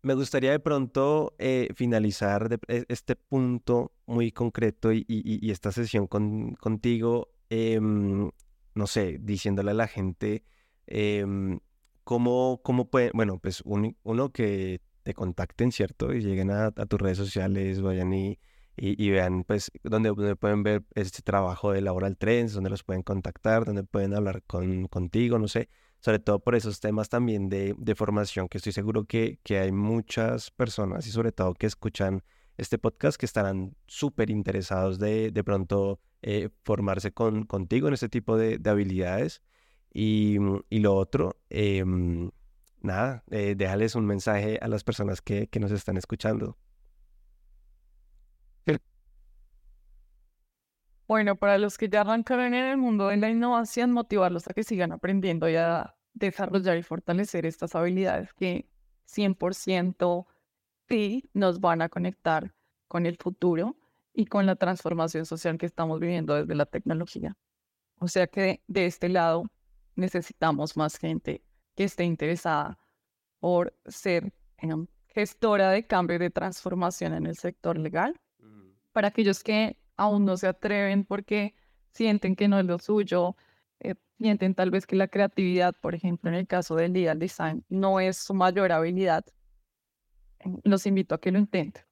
me 0.02 0.14
gustaría 0.14 0.50
de 0.52 0.60
pronto 0.60 1.34
eh, 1.38 1.68
finalizar 1.74 2.48
de- 2.48 2.58
e- 2.68 2.84
este 2.88 3.16
punto 3.16 3.92
muy 4.06 4.32
concreto 4.32 4.92
y, 4.92 5.04
esta 5.50 5.72
sesión 5.72 6.06
con, 6.06 6.54
contigo, 6.54 7.28
em, 7.50 8.30
no 8.74 8.86
sé, 8.86 9.18
diciéndole 9.20 9.72
a 9.72 9.74
la 9.74 9.88
gente 9.88 10.44
em, 10.86 11.60
cómo, 12.04 12.60
cómo 12.62 12.90
pueden, 12.90 13.12
bueno, 13.14 13.38
pues 13.38 13.60
un- 13.64 13.96
uno 14.02 14.32
que 14.32 14.80
te 15.02 15.14
contacten, 15.14 15.72
¿cierto? 15.72 16.12
Y 16.14 16.20
lleguen 16.20 16.50
a, 16.50 16.70
tus 16.72 17.00
redes 17.00 17.18
sociales, 17.18 17.80
vayan 17.80 18.12
y, 18.12 18.38
y, 18.76 19.10
vean, 19.10 19.44
pues, 19.44 19.70
donde 19.84 20.14
pueden 20.36 20.62
ver 20.62 20.84
este 20.94 21.22
trabajo 21.22 21.72
de 21.72 21.80
Laboral 21.82 22.16
Trends, 22.16 22.54
donde 22.54 22.70
los 22.70 22.82
pueden 22.84 23.02
contactar, 23.02 23.64
donde 23.64 23.84
pueden 23.84 24.14
hablar 24.14 24.42
con, 24.44 24.86
contigo, 24.88 25.38
no 25.38 25.48
sé 25.48 25.68
sobre 26.00 26.18
todo 26.18 26.40
por 26.40 26.54
esos 26.54 26.80
temas 26.80 27.08
también 27.08 27.48
de, 27.48 27.74
de 27.78 27.94
formación, 27.94 28.48
que 28.48 28.58
estoy 28.58 28.72
seguro 28.72 29.04
que, 29.04 29.38
que 29.42 29.58
hay 29.58 29.72
muchas 29.72 30.50
personas 30.50 31.06
y 31.06 31.10
sobre 31.10 31.32
todo 31.32 31.54
que 31.54 31.66
escuchan 31.66 32.22
este 32.56 32.78
podcast 32.78 33.18
que 33.18 33.26
estarán 33.26 33.74
súper 33.86 34.30
interesados 34.30 34.98
de, 34.98 35.30
de 35.30 35.44
pronto 35.44 36.00
eh, 36.22 36.50
formarse 36.62 37.12
con, 37.12 37.44
contigo 37.44 37.88
en 37.88 37.94
este 37.94 38.08
tipo 38.08 38.36
de, 38.36 38.58
de 38.58 38.70
habilidades. 38.70 39.42
Y, 39.92 40.36
y 40.68 40.78
lo 40.78 40.94
otro, 40.94 41.40
em, 41.48 42.30
nada, 42.80 43.24
eh, 43.30 43.54
déjales 43.56 43.94
un 43.94 44.06
mensaje 44.06 44.58
a 44.60 44.68
las 44.68 44.84
personas 44.84 45.20
que, 45.22 45.48
que 45.48 45.58
nos 45.58 45.72
están 45.72 45.96
escuchando. 45.96 46.58
Bueno, 51.10 51.34
para 51.34 51.58
los 51.58 51.76
que 51.76 51.88
ya 51.88 52.02
arrancaron 52.02 52.54
en 52.54 52.66
el 52.66 52.76
mundo 52.76 53.08
de 53.08 53.16
la 53.16 53.28
innovación, 53.28 53.90
motivarlos 53.90 54.46
a 54.46 54.54
que 54.54 54.62
sigan 54.62 54.92
aprendiendo 54.92 55.48
y 55.48 55.56
a 55.56 55.96
desarrollar 56.14 56.76
y 56.78 56.84
fortalecer 56.84 57.46
estas 57.46 57.74
habilidades 57.74 58.32
que 58.32 58.68
100% 59.08 60.26
sí 60.88 61.28
nos 61.34 61.58
van 61.58 61.82
a 61.82 61.88
conectar 61.88 62.54
con 62.86 63.06
el 63.06 63.16
futuro 63.16 63.76
y 64.14 64.26
con 64.26 64.46
la 64.46 64.54
transformación 64.54 65.26
social 65.26 65.58
que 65.58 65.66
estamos 65.66 65.98
viviendo 65.98 66.36
desde 66.36 66.54
la 66.54 66.64
tecnología. 66.64 67.36
O 67.98 68.06
sea 68.06 68.28
que 68.28 68.62
de 68.68 68.86
este 68.86 69.08
lado 69.08 69.50
necesitamos 69.96 70.76
más 70.76 70.96
gente 70.96 71.42
que 71.74 71.82
esté 71.82 72.04
interesada 72.04 72.78
por 73.40 73.76
ser 73.84 74.32
em, 74.58 74.86
gestora 75.08 75.72
de 75.72 75.84
cambio 75.88 76.14
y 76.14 76.20
de 76.20 76.30
transformación 76.30 77.14
en 77.14 77.26
el 77.26 77.36
sector 77.36 77.76
legal 77.76 78.14
para 78.92 79.08
aquellos 79.08 79.42
que 79.42 79.79
aún 80.00 80.24
no 80.24 80.38
se 80.38 80.46
atreven 80.46 81.04
porque 81.04 81.54
sienten 81.92 82.34
que 82.34 82.48
no 82.48 82.58
es 82.58 82.64
lo 82.64 82.78
suyo, 82.78 83.36
eh, 83.80 83.96
sienten 84.18 84.54
tal 84.54 84.70
vez 84.70 84.86
que 84.86 84.96
la 84.96 85.08
creatividad, 85.08 85.74
por 85.78 85.94
ejemplo, 85.94 86.30
en 86.30 86.36
el 86.36 86.46
caso 86.46 86.74
del 86.74 86.94
legal 86.94 87.18
design, 87.18 87.64
no 87.68 88.00
es 88.00 88.16
su 88.16 88.32
mayor 88.32 88.72
habilidad, 88.72 89.26
eh, 90.38 90.48
los 90.64 90.86
invito 90.86 91.14
a 91.14 91.20
que 91.20 91.30
lo 91.30 91.38
intenten. 91.38 91.84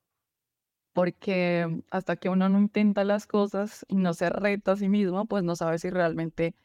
Porque 0.95 1.83
hasta 1.91 2.17
que 2.17 2.31
uno 2.31 2.49
no 2.49 2.59
intenta 2.59 3.05
las 3.05 3.27
cosas 3.27 3.85
y 3.89 3.97
no 3.97 4.15
se 4.15 4.31
reta 4.31 4.73
a 4.73 4.77
sí 4.77 4.89
mismo, 4.89 5.27
pues 5.27 5.45
no 5.45 5.55
sabe 5.55 5.79
si 5.79 5.91
realmente 5.91 6.57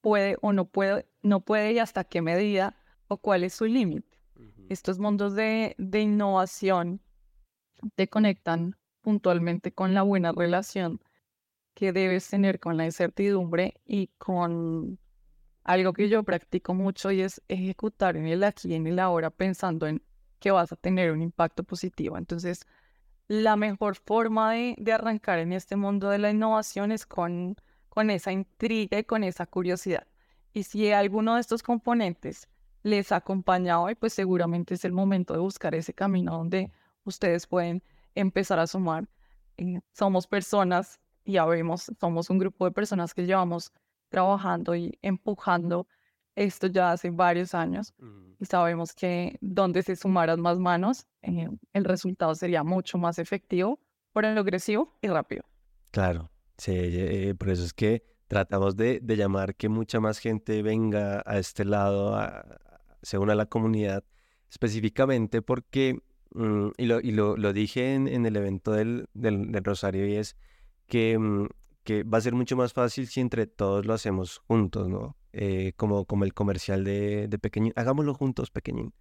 puede 0.00 0.36
o 0.42 0.52
no 0.52 0.64
puede, 0.66 1.06
no 1.22 1.40
puede 1.44 1.72
y 1.74 1.78
hasta 1.78 2.02
qué 2.02 2.22
medida 2.22 2.76
o 3.06 3.18
cuál 3.18 3.44
es 3.44 3.54
su 3.54 3.66
límite. 3.66 4.18
Estos 4.68 4.98
mundos 4.98 5.34
de, 5.34 5.74
de 5.78 6.00
innovación 6.00 7.00
te 7.94 8.08
conectan 8.08 8.77
puntualmente 9.08 9.72
con 9.72 9.94
la 9.94 10.02
buena 10.02 10.32
relación 10.32 11.00
que 11.72 11.94
debes 11.94 12.28
tener 12.28 12.60
con 12.60 12.76
la 12.76 12.84
incertidumbre 12.84 13.80
y 13.86 14.08
con 14.18 14.98
algo 15.64 15.94
que 15.94 16.10
yo 16.10 16.24
practico 16.24 16.74
mucho 16.74 17.10
y 17.10 17.22
es 17.22 17.40
ejecutar 17.48 18.18
en 18.18 18.26
el 18.26 18.44
aquí 18.44 18.68
y 18.68 18.74
en 18.74 18.86
el 18.86 18.98
ahora 18.98 19.30
pensando 19.30 19.86
en 19.86 20.02
que 20.40 20.50
vas 20.50 20.72
a 20.72 20.76
tener 20.76 21.10
un 21.10 21.22
impacto 21.22 21.64
positivo. 21.64 22.18
Entonces, 22.18 22.66
la 23.28 23.56
mejor 23.56 23.96
forma 23.96 24.52
de, 24.52 24.74
de 24.76 24.92
arrancar 24.92 25.38
en 25.38 25.54
este 25.54 25.76
mundo 25.76 26.10
de 26.10 26.18
la 26.18 26.30
innovación 26.30 26.92
es 26.92 27.06
con, 27.06 27.56
con 27.88 28.10
esa 28.10 28.30
intriga 28.30 28.98
y 28.98 29.04
con 29.04 29.24
esa 29.24 29.46
curiosidad. 29.46 30.06
Y 30.52 30.64
si 30.64 30.92
alguno 30.92 31.36
de 31.36 31.40
estos 31.40 31.62
componentes 31.62 32.46
les 32.82 33.10
ha 33.10 33.16
acompañado 33.16 33.84
hoy, 33.84 33.94
pues 33.94 34.12
seguramente 34.12 34.74
es 34.74 34.84
el 34.84 34.92
momento 34.92 35.32
de 35.32 35.40
buscar 35.40 35.74
ese 35.74 35.94
camino 35.94 36.32
donde 36.32 36.70
ustedes 37.04 37.46
pueden 37.46 37.82
empezar 38.20 38.58
a 38.58 38.66
sumar. 38.66 39.08
Eh, 39.56 39.80
somos 39.92 40.26
personas, 40.26 41.00
ya 41.24 41.44
vemos, 41.44 41.90
somos 42.00 42.30
un 42.30 42.38
grupo 42.38 42.64
de 42.64 42.70
personas 42.70 43.14
que 43.14 43.26
llevamos 43.26 43.72
trabajando 44.08 44.74
y 44.74 44.98
empujando 45.02 45.86
esto 46.34 46.68
ya 46.68 46.92
hace 46.92 47.10
varios 47.10 47.52
años 47.52 47.92
y 48.38 48.44
sabemos 48.44 48.94
que 48.94 49.36
donde 49.40 49.82
se 49.82 49.96
sumaran 49.96 50.40
más 50.40 50.58
manos, 50.58 51.06
eh, 51.22 51.48
el 51.72 51.84
resultado 51.84 52.34
sería 52.34 52.62
mucho 52.62 52.96
más 52.96 53.18
efectivo, 53.18 53.80
progresivo 54.12 54.96
y 55.02 55.08
rápido. 55.08 55.42
Claro, 55.90 56.30
sí, 56.56 56.72
eh, 56.74 57.34
por 57.36 57.50
eso 57.50 57.64
es 57.64 57.72
que 57.72 58.04
tratamos 58.28 58.76
de, 58.76 59.00
de, 59.00 59.16
llamar 59.16 59.56
que 59.56 59.68
mucha 59.68 59.98
más 60.00 60.18
gente 60.18 60.62
venga 60.62 61.22
a 61.26 61.38
este 61.38 61.64
lado, 61.64 62.14
a, 62.14 62.44
se 63.02 63.18
una 63.18 63.32
a 63.32 63.36
la 63.36 63.46
comunidad, 63.46 64.04
específicamente 64.50 65.42
porque, 65.42 66.00
mm, 66.38 66.72
y, 66.76 66.86
lo, 66.86 67.00
y 67.00 67.10
lo, 67.12 67.36
lo, 67.36 67.52
dije 67.52 67.94
en, 67.94 68.08
en 68.08 68.26
el 68.26 68.36
evento 68.36 68.72
del, 68.72 69.06
del, 69.14 69.52
del, 69.52 69.64
Rosario, 69.64 70.06
y 70.06 70.16
es 70.16 70.36
que, 70.86 71.18
mm, 71.18 71.46
que 71.84 72.04
va 72.04 72.18
a 72.18 72.20
ser 72.20 72.34
mucho 72.34 72.56
más 72.56 72.72
fácil 72.72 73.06
si 73.06 73.20
entre 73.20 73.46
todos 73.46 73.86
lo 73.86 73.94
hacemos 73.94 74.38
juntos, 74.46 74.88
¿no? 74.88 75.16
Eh, 75.32 75.72
como, 75.76 76.04
como 76.06 76.24
el 76.24 76.34
comercial 76.34 76.84
de, 76.84 77.28
de 77.28 77.38
Pequeñín, 77.38 77.72
hagámoslo 77.76 78.14
juntos, 78.14 78.50
Pequeñín. 78.50 78.92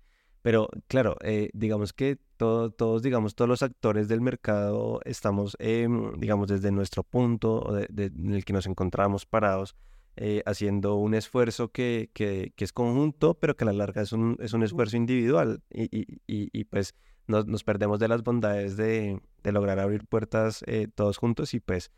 Pero 0.41 0.69
claro, 0.87 1.17
eh, 1.21 1.49
digamos 1.53 1.93
que 1.93 2.19
todos, 2.37 3.01
digamos, 3.01 3.35
todos 3.35 3.49
los 3.49 3.63
actores 3.63 4.07
del 4.07 4.21
mercado 4.21 5.01
estamos, 5.03 5.57
digamos, 5.59 6.47
desde 6.47 6.71
nuestro 6.71 7.03
punto 7.03 7.73
de, 7.89 8.05
en 8.05 8.33
el 8.33 8.45
que 8.45 8.53
nos 8.53 8.67
encontramos 8.67 9.25
parados, 9.25 9.75
eh, 10.19 10.41
haciendo 10.45 10.95
un 10.95 11.13
esfuerzo 11.13 11.71
que, 11.71 12.09
que, 12.13 12.51
que, 12.55 12.63
es 12.65 12.73
conjunto, 12.73 13.35
pero 13.35 13.55
que 13.55 13.65
a 13.65 13.67
la 13.67 13.73
larga 13.73 14.01
es 14.01 14.13
un, 14.13 14.35
es 14.39 14.53
un 14.53 14.63
esfuerzo 14.63 14.97
individual 14.97 15.61
y, 15.69 15.83
y, 15.91 16.19
y, 16.25 16.63
pues 16.63 16.95
nos, 17.27 17.45
nos, 17.45 17.63
perdemos 17.63 17.99
de 17.99 18.07
las 18.07 18.23
bondades 18.23 18.77
de, 18.77 19.21
de 19.43 19.51
lograr 19.51 19.79
abrir 19.79 20.05
puertas 20.05 20.63
eh, 20.67 20.87
todos 20.93 21.17
juntos 21.17 21.53
y 21.53 21.59
pues 21.59 21.91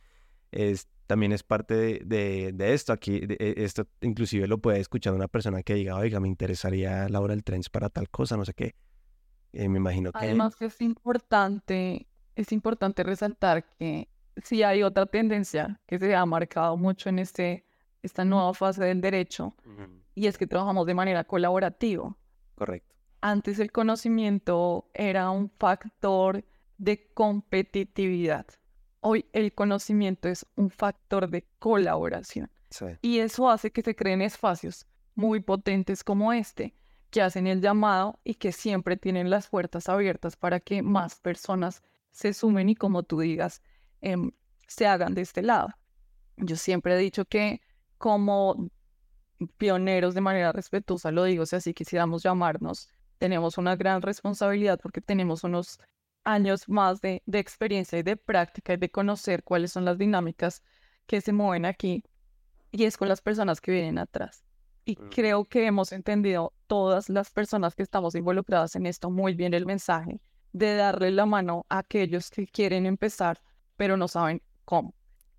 es, 0.51 0.87
también 1.07 1.31
es 1.31 1.43
parte 1.43 1.75
de, 2.05 2.51
de, 2.53 2.73
esto. 2.73 2.93
Aquí, 2.93 3.21
e, 3.23 3.53
esto 3.57 3.87
inclusive 4.01 4.47
lo 4.47 4.57
puede 4.57 4.79
escuchar 4.79 5.13
una 5.13 5.27
persona 5.27 5.63
que 5.63 5.75
diga, 5.75 5.95
oiga, 5.95 6.19
me 6.19 6.27
interesaría 6.27 7.07
Laura 7.09 7.33
el 7.33 7.43
Trends 7.43 7.69
para 7.69 7.89
tal 7.89 8.09
cosa, 8.09 8.37
no 8.37 8.45
sé 8.45 8.53
qué. 8.53 8.75
Eh, 9.53 9.69
me 9.69 9.77
imagino 9.77 10.11
que... 10.11 10.25
Además 10.25 10.55
que 10.55 10.65
es 10.65 10.81
importante, 10.81 12.07
es 12.35 12.51
importante 12.51 13.03
resaltar 13.03 13.65
que 13.77 14.09
si 14.43 14.63
hay 14.63 14.83
otra 14.83 15.05
tendencia 15.05 15.79
que 15.85 15.99
se 15.99 16.15
ha 16.15 16.25
marcado 16.25 16.77
mucho 16.77 17.09
en 17.09 17.19
este 17.19 17.65
esta 18.01 18.23
nueva 18.23 18.53
fase 18.53 18.83
del 18.83 19.01
derecho 19.01 19.55
y 20.15 20.27
es 20.27 20.37
que 20.37 20.47
trabajamos 20.47 20.85
de 20.85 20.93
manera 20.93 21.23
colaborativa. 21.23 22.15
Correcto. 22.55 22.95
Antes 23.21 23.59
el 23.59 23.71
conocimiento 23.71 24.89
era 24.93 25.29
un 25.29 25.49
factor 25.49 26.45
de 26.77 27.11
competitividad. 27.13 28.45
Hoy 29.01 29.25
el 29.33 29.53
conocimiento 29.53 30.29
es 30.29 30.45
un 30.55 30.69
factor 30.69 31.29
de 31.29 31.45
colaboración. 31.59 32.49
Y 33.01 33.19
eso 33.19 33.49
hace 33.49 33.71
que 33.71 33.81
se 33.81 33.95
creen 33.95 34.21
espacios 34.21 34.85
muy 35.15 35.41
potentes 35.41 36.03
como 36.03 36.31
este, 36.31 36.75
que 37.09 37.21
hacen 37.21 37.47
el 37.47 37.61
llamado 37.61 38.19
y 38.23 38.35
que 38.35 38.51
siempre 38.51 38.95
tienen 38.95 39.29
las 39.29 39.47
puertas 39.49 39.89
abiertas 39.89 40.37
para 40.37 40.59
que 40.59 40.81
más 40.81 41.15
personas 41.19 41.83
se 42.11 42.33
sumen 42.33 42.69
y 42.69 42.75
como 42.75 43.03
tú 43.03 43.19
digas, 43.19 43.61
em, 44.01 44.31
se 44.67 44.87
hagan 44.87 45.13
de 45.13 45.21
este 45.21 45.41
lado. 45.41 45.69
Yo 46.37 46.55
siempre 46.55 46.95
he 46.95 46.97
dicho 46.97 47.25
que 47.25 47.61
como 47.97 48.69
pioneros 49.57 50.13
de 50.13 50.21
manera 50.21 50.51
respetuosa, 50.51 51.11
lo 51.11 51.23
digo, 51.23 51.45
si 51.45 51.55
así 51.55 51.73
quisiéramos 51.73 52.23
llamarnos, 52.23 52.89
tenemos 53.19 53.57
una 53.57 53.75
gran 53.75 54.01
responsabilidad 54.01 54.79
porque 54.81 55.01
tenemos 55.01 55.43
unos 55.43 55.79
años 56.23 56.67
más 56.67 57.01
de, 57.01 57.21
de, 57.25 57.39
experiencia 57.39 57.99
y 57.99 58.03
de 58.03 58.17
práctica 58.17 58.73
y 58.73 58.77
de 58.77 58.89
conocer 58.89 59.43
cuáles 59.43 59.71
son 59.71 59.85
las 59.85 59.97
dinámicas 59.97 60.63
que 61.05 61.21
se 61.21 61.33
mueven 61.33 61.65
aquí 61.65 62.03
y 62.71 62.85
es 62.85 62.97
con 62.97 63.07
las 63.07 63.21
personas 63.21 63.61
que 63.61 63.71
vienen 63.71 63.99
atrás. 63.99 64.43
Y 64.85 64.95
mm. 64.95 65.09
creo 65.09 65.45
que 65.45 65.65
hemos 65.65 65.91
entendido 65.91 66.53
todas 66.67 67.09
las 67.09 67.29
personas 67.29 67.75
que 67.75 67.83
estamos 67.83 68.15
involucradas 68.15 68.75
en 68.75 68.85
esto 68.85 69.09
muy 69.09 69.33
bien 69.35 69.53
el 69.53 69.65
mensaje 69.65 70.19
de 70.51 70.75
darle 70.75 71.11
la 71.11 71.25
mano 71.25 71.65
a 71.69 71.79
aquellos 71.79 72.31
que 72.31 72.47
quieren 72.47 72.85
empezar 72.85 73.39
pero 73.79 73.95
no 73.95 74.09
saben 74.09 74.41
cómo. 74.65 74.93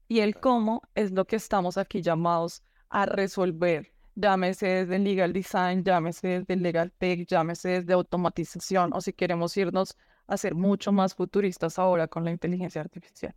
Y 0.09 0.21
el 0.21 0.40
cómo 0.40 0.81
es 0.95 1.12
lo 1.12 1.27
que 1.27 1.37
estamos 1.37 1.77
aquí 1.77 2.01
llamados 2.01 2.62
a 2.88 3.05
resolver. 3.05 3.93
Llámese 4.21 4.67
desde 4.67 4.99
legal 4.99 5.33
design, 5.33 5.83
llámese 5.83 6.41
desde 6.41 6.57
legal 6.57 6.93
tech, 6.93 7.27
llámese 7.27 7.69
desde 7.81 7.93
automatización, 7.93 8.93
o 8.93 9.01
si 9.01 9.13
queremos 9.13 9.57
irnos 9.57 9.97
a 10.27 10.37
ser 10.37 10.55
mucho 10.55 10.93
más 10.93 11.15
futuristas 11.15 11.79
ahora 11.79 12.07
con 12.09 12.25
la 12.25 12.31
inteligencia 12.31 12.81
artificial. 12.81 13.35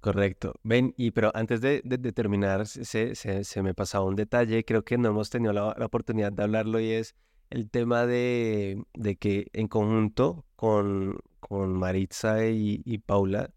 Correcto. 0.00 0.54
Ven, 0.62 0.94
y 0.96 1.10
pero 1.10 1.32
antes 1.34 1.60
de, 1.60 1.82
terminar, 2.14 2.66
se, 2.66 3.14
se, 3.14 3.44
se, 3.44 3.62
me 3.62 3.74
pasaba 3.74 4.04
un 4.04 4.14
detalle, 4.14 4.64
creo 4.64 4.84
que 4.84 4.98
no 4.98 5.08
hemos 5.08 5.30
tenido 5.30 5.52
la, 5.52 5.70
oportunidad 5.84 6.32
de 6.32 6.42
hablarlo 6.44 6.78
y 6.78 6.92
es 6.92 7.16
el 7.50 7.70
tema 7.70 8.06
de, 8.06 8.84
que 9.18 9.48
en 9.52 9.66
conjunto 9.66 10.44
con, 10.54 11.18
con 11.40 11.72
Maritza 11.72 12.46
y, 12.46 12.82
y 12.84 12.98
Paula 12.98 13.50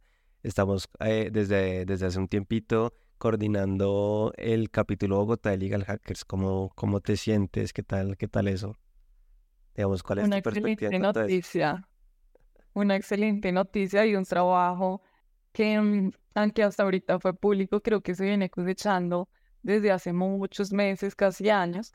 Estamos 0.43 0.89
eh, 0.99 1.29
desde, 1.31 1.85
desde 1.85 2.07
hace 2.07 2.19
un 2.19 2.27
tiempito 2.27 2.93
coordinando 3.21 4.33
el 4.35 4.71
capítulo 4.71 5.17
Bogotá 5.17 5.51
de 5.51 5.57
Legal 5.59 5.83
Hackers. 5.83 6.25
¿Cómo, 6.25 6.71
cómo 6.73 7.01
te 7.01 7.17
sientes? 7.17 7.71
¿Qué 7.71 7.83
tal, 7.83 8.17
qué 8.17 8.27
tal 8.27 8.47
eso? 8.47 8.79
Digamos, 9.75 10.01
¿cuál 10.01 10.19
es 10.19 10.25
Una 10.25 10.41
tu 10.41 10.49
excelente 10.49 10.97
noticia. 10.97 11.87
Una 12.73 12.95
excelente 12.95 13.51
noticia 13.51 14.07
y 14.07 14.15
un 14.15 14.25
trabajo 14.25 15.03
que, 15.51 15.79
mm, 15.79 16.11
aunque 16.33 16.63
hasta 16.63 16.81
ahorita 16.81 17.19
fue 17.19 17.35
público, 17.35 17.79
creo 17.81 18.01
que 18.01 18.15
se 18.15 18.25
viene 18.25 18.49
cosechando 18.49 19.29
desde 19.61 19.91
hace 19.91 20.13
muchos 20.13 20.73
meses, 20.73 21.13
casi 21.13 21.51
años. 21.51 21.91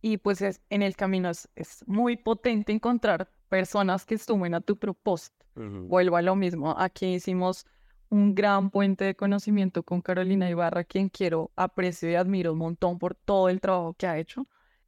Y 0.00 0.16
pues 0.16 0.40
es, 0.40 0.62
en 0.70 0.80
el 0.80 0.96
camino 0.96 1.28
es, 1.28 1.50
es 1.54 1.84
muy 1.86 2.16
potente 2.16 2.72
encontrar 2.72 3.30
personas 3.50 4.06
que 4.06 4.16
sumen 4.16 4.54
a 4.54 4.62
tu 4.62 4.78
propósito. 4.78 5.44
Vuelvo 5.54 6.16
a 6.16 6.22
lo 6.22 6.34
mismo. 6.34 6.74
Aquí 6.78 7.16
hicimos 7.16 7.66
un 8.12 8.34
gran 8.34 8.68
puente 8.70 9.06
de 9.06 9.14
conocimiento 9.14 9.82
con 9.84 10.02
Carolina 10.02 10.50
Ibarra, 10.50 10.84
quien 10.84 11.08
quiero, 11.08 11.50
aprecio 11.56 12.10
y 12.10 12.14
admiro 12.14 12.52
un 12.52 12.58
montón 12.58 12.98
por 12.98 13.14
todo 13.14 13.48
el 13.48 13.58
trabajo 13.58 13.94
que 13.94 14.06
ha 14.06 14.18
hecho. 14.18 14.46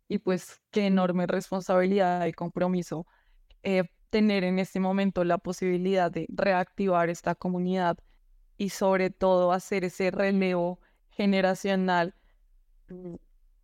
Y 0.08 0.18
pues 0.18 0.60
qué 0.70 0.88
enorme 0.88 1.26
responsabilidad 1.26 2.26
y 2.26 2.34
compromiso 2.34 3.06
eh, 3.62 3.84
tener 4.10 4.44
en 4.44 4.58
este 4.58 4.78
momento 4.78 5.24
la 5.24 5.38
posibilidad 5.38 6.10
de 6.10 6.26
reactivar 6.28 7.08
esta 7.08 7.34
comunidad 7.34 7.96
y 8.58 8.68
sobre 8.68 9.08
todo 9.08 9.52
hacer 9.52 9.84
ese 9.84 10.10
relevo 10.10 10.78
generacional 11.08 12.14
mm, 12.88 13.14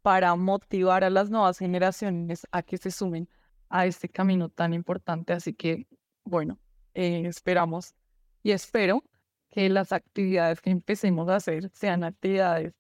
para 0.01 0.35
motivar 0.37 1.05
a 1.05 1.11
las 1.11 1.29
nuevas 1.29 1.59
generaciones 1.59 2.47
a 2.51 2.63
que 2.63 2.79
se 2.79 2.91
sumen 2.91 3.29
a 3.69 3.85
este 3.85 4.09
camino 4.09 4.49
tan 4.49 4.73
importante. 4.73 5.35
Así 5.35 5.53
que, 5.53 5.87
bueno, 6.25 6.59
eh, 6.95 7.25
esperamos 7.27 7.95
y 8.43 8.53
espero 8.53 9.05
que 9.51 9.69
las 9.69 9.93
actividades 9.93 10.61
que 10.61 10.71
empecemos 10.71 11.29
a 11.29 11.37
hacer 11.37 11.71
sean 11.73 12.05
actividades 12.05 12.73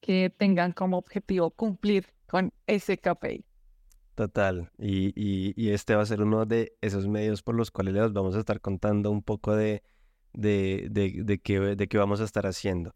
que 0.00 0.30
tengan 0.30 0.72
como 0.72 0.98
objetivo 0.98 1.50
cumplir 1.50 2.06
con 2.26 2.52
ese 2.66 2.98
KPI. 2.98 3.44
Total, 4.14 4.70
y, 4.78 5.08
y, 5.14 5.52
y, 5.56 5.70
este 5.72 5.94
va 5.94 6.02
a 6.02 6.06
ser 6.06 6.22
uno 6.22 6.46
de 6.46 6.74
esos 6.80 7.06
medios 7.06 7.42
por 7.42 7.54
los 7.54 7.70
cuales 7.70 7.92
les 7.92 8.12
vamos 8.14 8.34
a 8.34 8.38
estar 8.38 8.62
contando 8.62 9.10
un 9.10 9.22
poco 9.22 9.54
de, 9.54 9.82
de, 10.32 10.86
de, 10.90 11.22
de, 11.22 11.38
qué, 11.38 11.60
de 11.60 11.86
qué 11.86 11.98
vamos 11.98 12.22
a 12.22 12.24
estar 12.24 12.46
haciendo. 12.46 12.94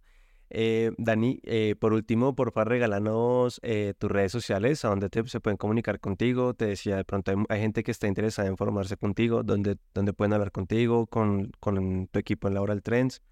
Eh, 0.53 0.91
Dani, 0.99 1.41
eh, 1.45 1.77
por 1.79 1.93
último, 1.93 2.35
por 2.35 2.51
favor, 2.53 2.69
regálanos 2.69 3.61
eh, 3.63 3.95
tus 3.97 4.11
redes 4.11 4.33
sociales, 4.33 4.85
a 4.85 4.89
donde 4.89 5.09
se 5.27 5.41
pueden 5.41 5.57
comunicar 5.57 6.01
contigo. 6.01 6.55
Te 6.55 6.67
decía, 6.67 6.97
de 6.97 7.05
pronto 7.05 7.33
hay, 7.49 7.61
gente 7.61 7.85
que 7.85 7.93
está 7.93 8.09
interesada 8.09 8.49
en 8.49 8.57
formarse 8.57 8.97
contigo, 8.97 9.45
donde, 9.45 9.79
donde 9.95 10.13
pueden 10.13 10.33
hablar 10.33 10.51
contigo, 10.51 11.07
con, 11.07 11.53
con 11.61 12.09
tu 12.09 12.19
equipo 12.19 12.49
en 12.49 12.55
Laboral 12.55 12.83
Trends, 12.83 13.23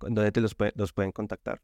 donde 0.00 0.32
te 0.32 0.40
los, 0.40 0.54
pueden 0.54 1.12
contactar. 1.12 1.62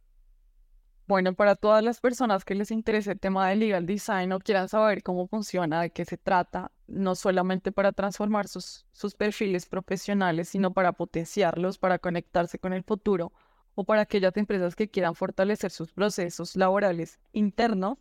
Bueno, 1.08 1.34
para 1.34 1.56
todas 1.56 1.82
las 1.82 2.00
personas 2.00 2.44
que 2.44 2.54
les 2.54 2.70
interese 2.70 3.10
el 3.10 3.18
tema 3.18 3.48
de 3.48 3.56
legal 3.56 3.84
design 3.84 4.30
o 4.30 4.38
quieran 4.38 4.68
saber 4.68 5.02
cómo 5.02 5.26
funciona, 5.26 5.82
de 5.82 5.90
qué 5.90 6.04
se 6.04 6.18
trata, 6.18 6.70
no 6.86 7.16
solamente 7.16 7.72
para 7.72 7.90
transformar 7.90 8.46
sus, 8.46 8.86
sus 8.92 9.16
perfiles 9.16 9.66
profesionales, 9.66 10.50
sino 10.50 10.72
para 10.72 10.92
potenciarlos, 10.92 11.78
para 11.78 11.98
conectarse 11.98 12.60
con 12.60 12.72
el 12.72 12.84
futuro 12.84 13.32
o 13.74 13.84
para 13.84 14.02
aquellas 14.02 14.36
empresas 14.36 14.74
que 14.74 14.88
quieran 14.88 15.14
fortalecer 15.14 15.70
sus 15.70 15.92
procesos 15.92 16.56
laborales 16.56 17.18
internos, 17.32 17.98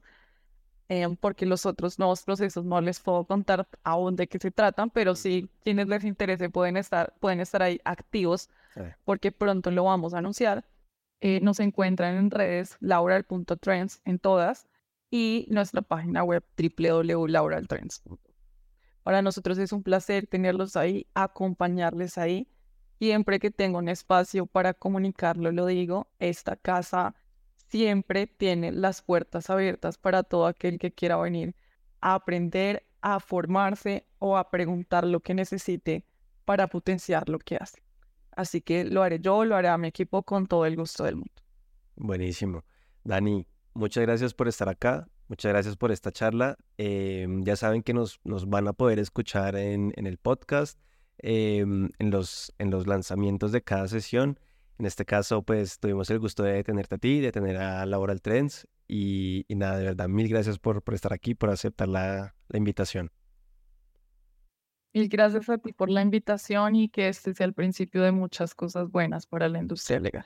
eh, 0.90 1.08
porque 1.20 1.46
los 1.46 1.66
otros 1.66 2.00
nuevos 2.00 2.24
procesos 2.24 2.66
no 2.66 2.82
les 2.82 3.00
puedo 3.00 3.26
contar 3.26 3.68
aún 3.84 4.16
de 4.16 4.28
qué 4.28 4.40
se 4.40 4.52
tratan, 4.52 4.90
pero 4.90 5.16
sí 5.16 5.50
quienes 5.64 5.88
les 5.88 6.04
interese 6.04 6.50
pueden 6.50 6.78
estar, 6.78 7.14
pueden 7.20 7.40
estar 7.40 7.62
ahí 7.62 7.80
activos, 7.86 8.50
porque 9.04 9.32
pronto 9.32 9.72
lo 9.72 9.84
vamos 9.84 10.14
a 10.14 10.20
anunciar. 10.20 10.66
Eh, 11.22 11.42
nos 11.42 11.60
encuentran 11.60 12.16
en 12.16 12.32
redes 12.32 12.78
laboral.trends 12.80 14.02
en 14.06 14.20
todas 14.20 14.68
y 15.12 15.48
nuestra 15.50 15.82
página 15.82 16.24
web 16.24 16.44
www.lauraltrends.com. 16.58 18.18
Para 19.04 19.22
nosotros 19.22 19.58
es 19.58 19.72
un 19.72 19.84
placer 19.84 20.28
tenerlos 20.28 20.76
ahí, 20.76 21.08
acompañarles 21.14 22.18
ahí. 22.18 22.48
Siempre 23.00 23.40
que 23.40 23.50
tengo 23.50 23.78
un 23.78 23.88
espacio 23.88 24.46
para 24.46 24.74
comunicarlo, 24.74 25.54
lo 25.54 25.66
digo, 25.66 26.12
esta 26.20 26.58
casa 26.58 27.16
siempre 27.70 28.28
tiene 28.28 28.74
las 28.74 29.02
puertas 29.02 29.50
abiertas 29.50 29.98
para 29.98 30.24
todo 30.24 30.46
aquel 30.48 30.78
que 30.80 30.92
quiera 30.92 31.16
venir 31.16 31.56
a 32.02 32.16
aprender, 32.16 32.86
a 33.00 33.22
formarse 33.22 34.06
o 34.20 34.38
a 34.38 34.52
preguntar 34.52 35.08
lo 35.08 35.22
que 35.22 35.34
necesite 35.34 36.06
para 36.44 36.68
potenciar 36.68 37.30
lo 37.30 37.40
que 37.40 37.56
hace. 37.56 37.82
Así 38.36 38.60
que 38.60 38.84
lo 38.84 39.02
haré 39.02 39.20
yo, 39.20 39.46
lo 39.46 39.56
haré 39.56 39.70
a 39.70 39.78
mi 39.78 39.88
equipo 39.88 40.24
con 40.24 40.46
todo 40.46 40.66
el 40.66 40.76
gusto 40.76 41.06
del 41.06 41.16
mundo. 41.16 41.32
Buenísimo. 41.96 42.66
Dani, 43.06 43.48
muchas 43.74 44.04
gracias 44.04 44.34
por 44.34 44.50
estar 44.50 44.68
acá. 44.68 45.08
Muchas 45.30 45.54
gracias 45.54 45.78
por 45.78 45.94
esta 45.94 46.12
charla. 46.12 46.58
Em, 46.78 47.46
ya 47.46 47.56
saben 47.56 47.82
que 47.82 47.94
nos, 47.94 48.20
van 48.26 48.68
a 48.68 48.74
poder 48.74 49.00
escuchar 49.00 49.56
en 49.56 49.94
el 49.96 50.18
podcast, 50.18 50.78
em, 51.20 51.90
en, 52.00 52.12
los, 52.12 52.54
en 52.58 52.72
los 52.72 52.88
lanzamientos 52.88 53.52
de 53.52 53.62
cada 53.62 53.88
sesión. 53.88 54.40
En 54.78 54.86
este 54.86 55.06
caso, 55.06 55.44
pues 55.44 55.80
tuvimos 55.80 56.10
el 56.10 56.20
gusto 56.20 56.44
de 56.44 56.64
tenerte 56.64 56.96
a 56.96 56.98
ti, 56.98 57.20
de 57.20 57.32
tener 57.32 57.58
a 57.58 57.86
Laboral 57.86 58.22
Trends. 58.22 58.68
Y, 58.88 59.46
nada, 59.50 59.78
de 59.78 59.86
verdad, 59.86 60.08
mil 60.08 60.28
gracias 60.30 60.58
por, 60.58 60.82
por 60.82 60.96
estar 60.96 61.14
aquí, 61.14 61.36
por 61.36 61.50
aceptar 61.50 61.88
la, 61.88 62.36
la 62.48 62.58
invitación. 62.58 63.12
Mil 64.94 65.08
gracias 65.08 65.50
a 65.50 65.58
ti 65.60 65.74
por 65.74 65.90
la 65.90 66.02
invitación 66.02 66.76
y 66.76 66.90
que 66.90 67.10
este 67.10 67.34
sea 67.34 67.46
el 67.46 67.54
principio 67.54 68.02
de 68.02 68.12
muchas 68.12 68.56
cosas 68.56 68.90
buenas 68.90 69.28
para 69.28 69.48
la 69.48 69.60
industria 69.60 70.00
legal. 70.00 70.26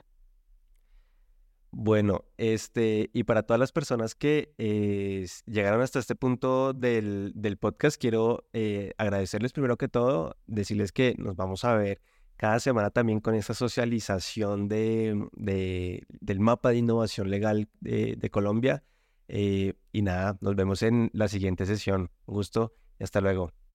Bueno, 1.76 2.24
este, 2.36 3.10
y 3.12 3.24
para 3.24 3.42
todas 3.42 3.58
las 3.58 3.72
personas 3.72 4.14
que 4.14 4.54
eh, 4.58 5.26
llegaron 5.44 5.80
hasta 5.82 5.98
este 5.98 6.14
punto 6.14 6.72
del, 6.72 7.32
del 7.34 7.56
podcast, 7.56 8.00
quiero 8.00 8.48
eh, 8.52 8.92
agradecerles 8.96 9.52
primero 9.52 9.76
que 9.76 9.88
todo, 9.88 10.36
decirles 10.46 10.92
que 10.92 11.16
nos 11.18 11.34
vamos 11.34 11.64
a 11.64 11.74
ver 11.74 12.00
cada 12.36 12.60
semana 12.60 12.90
también 12.90 13.18
con 13.18 13.34
esta 13.34 13.54
socialización 13.54 14.68
de, 14.68 15.26
del 15.32 16.40
mapa 16.40 16.70
de 16.70 16.76
innovación 16.76 17.28
legal 17.28 17.68
de, 17.80 18.30
Colombia. 18.30 18.84
Eh, 19.26 19.74
y 19.90 20.02
nada, 20.02 20.38
nos 20.40 20.54
vemos 20.54 20.80
en 20.84 21.10
la 21.12 21.26
siguiente 21.26 21.66
sesión. 21.66 22.08
Gusto 22.24 22.72
y 23.00 23.02
hasta 23.02 23.20
luego. 23.20 23.63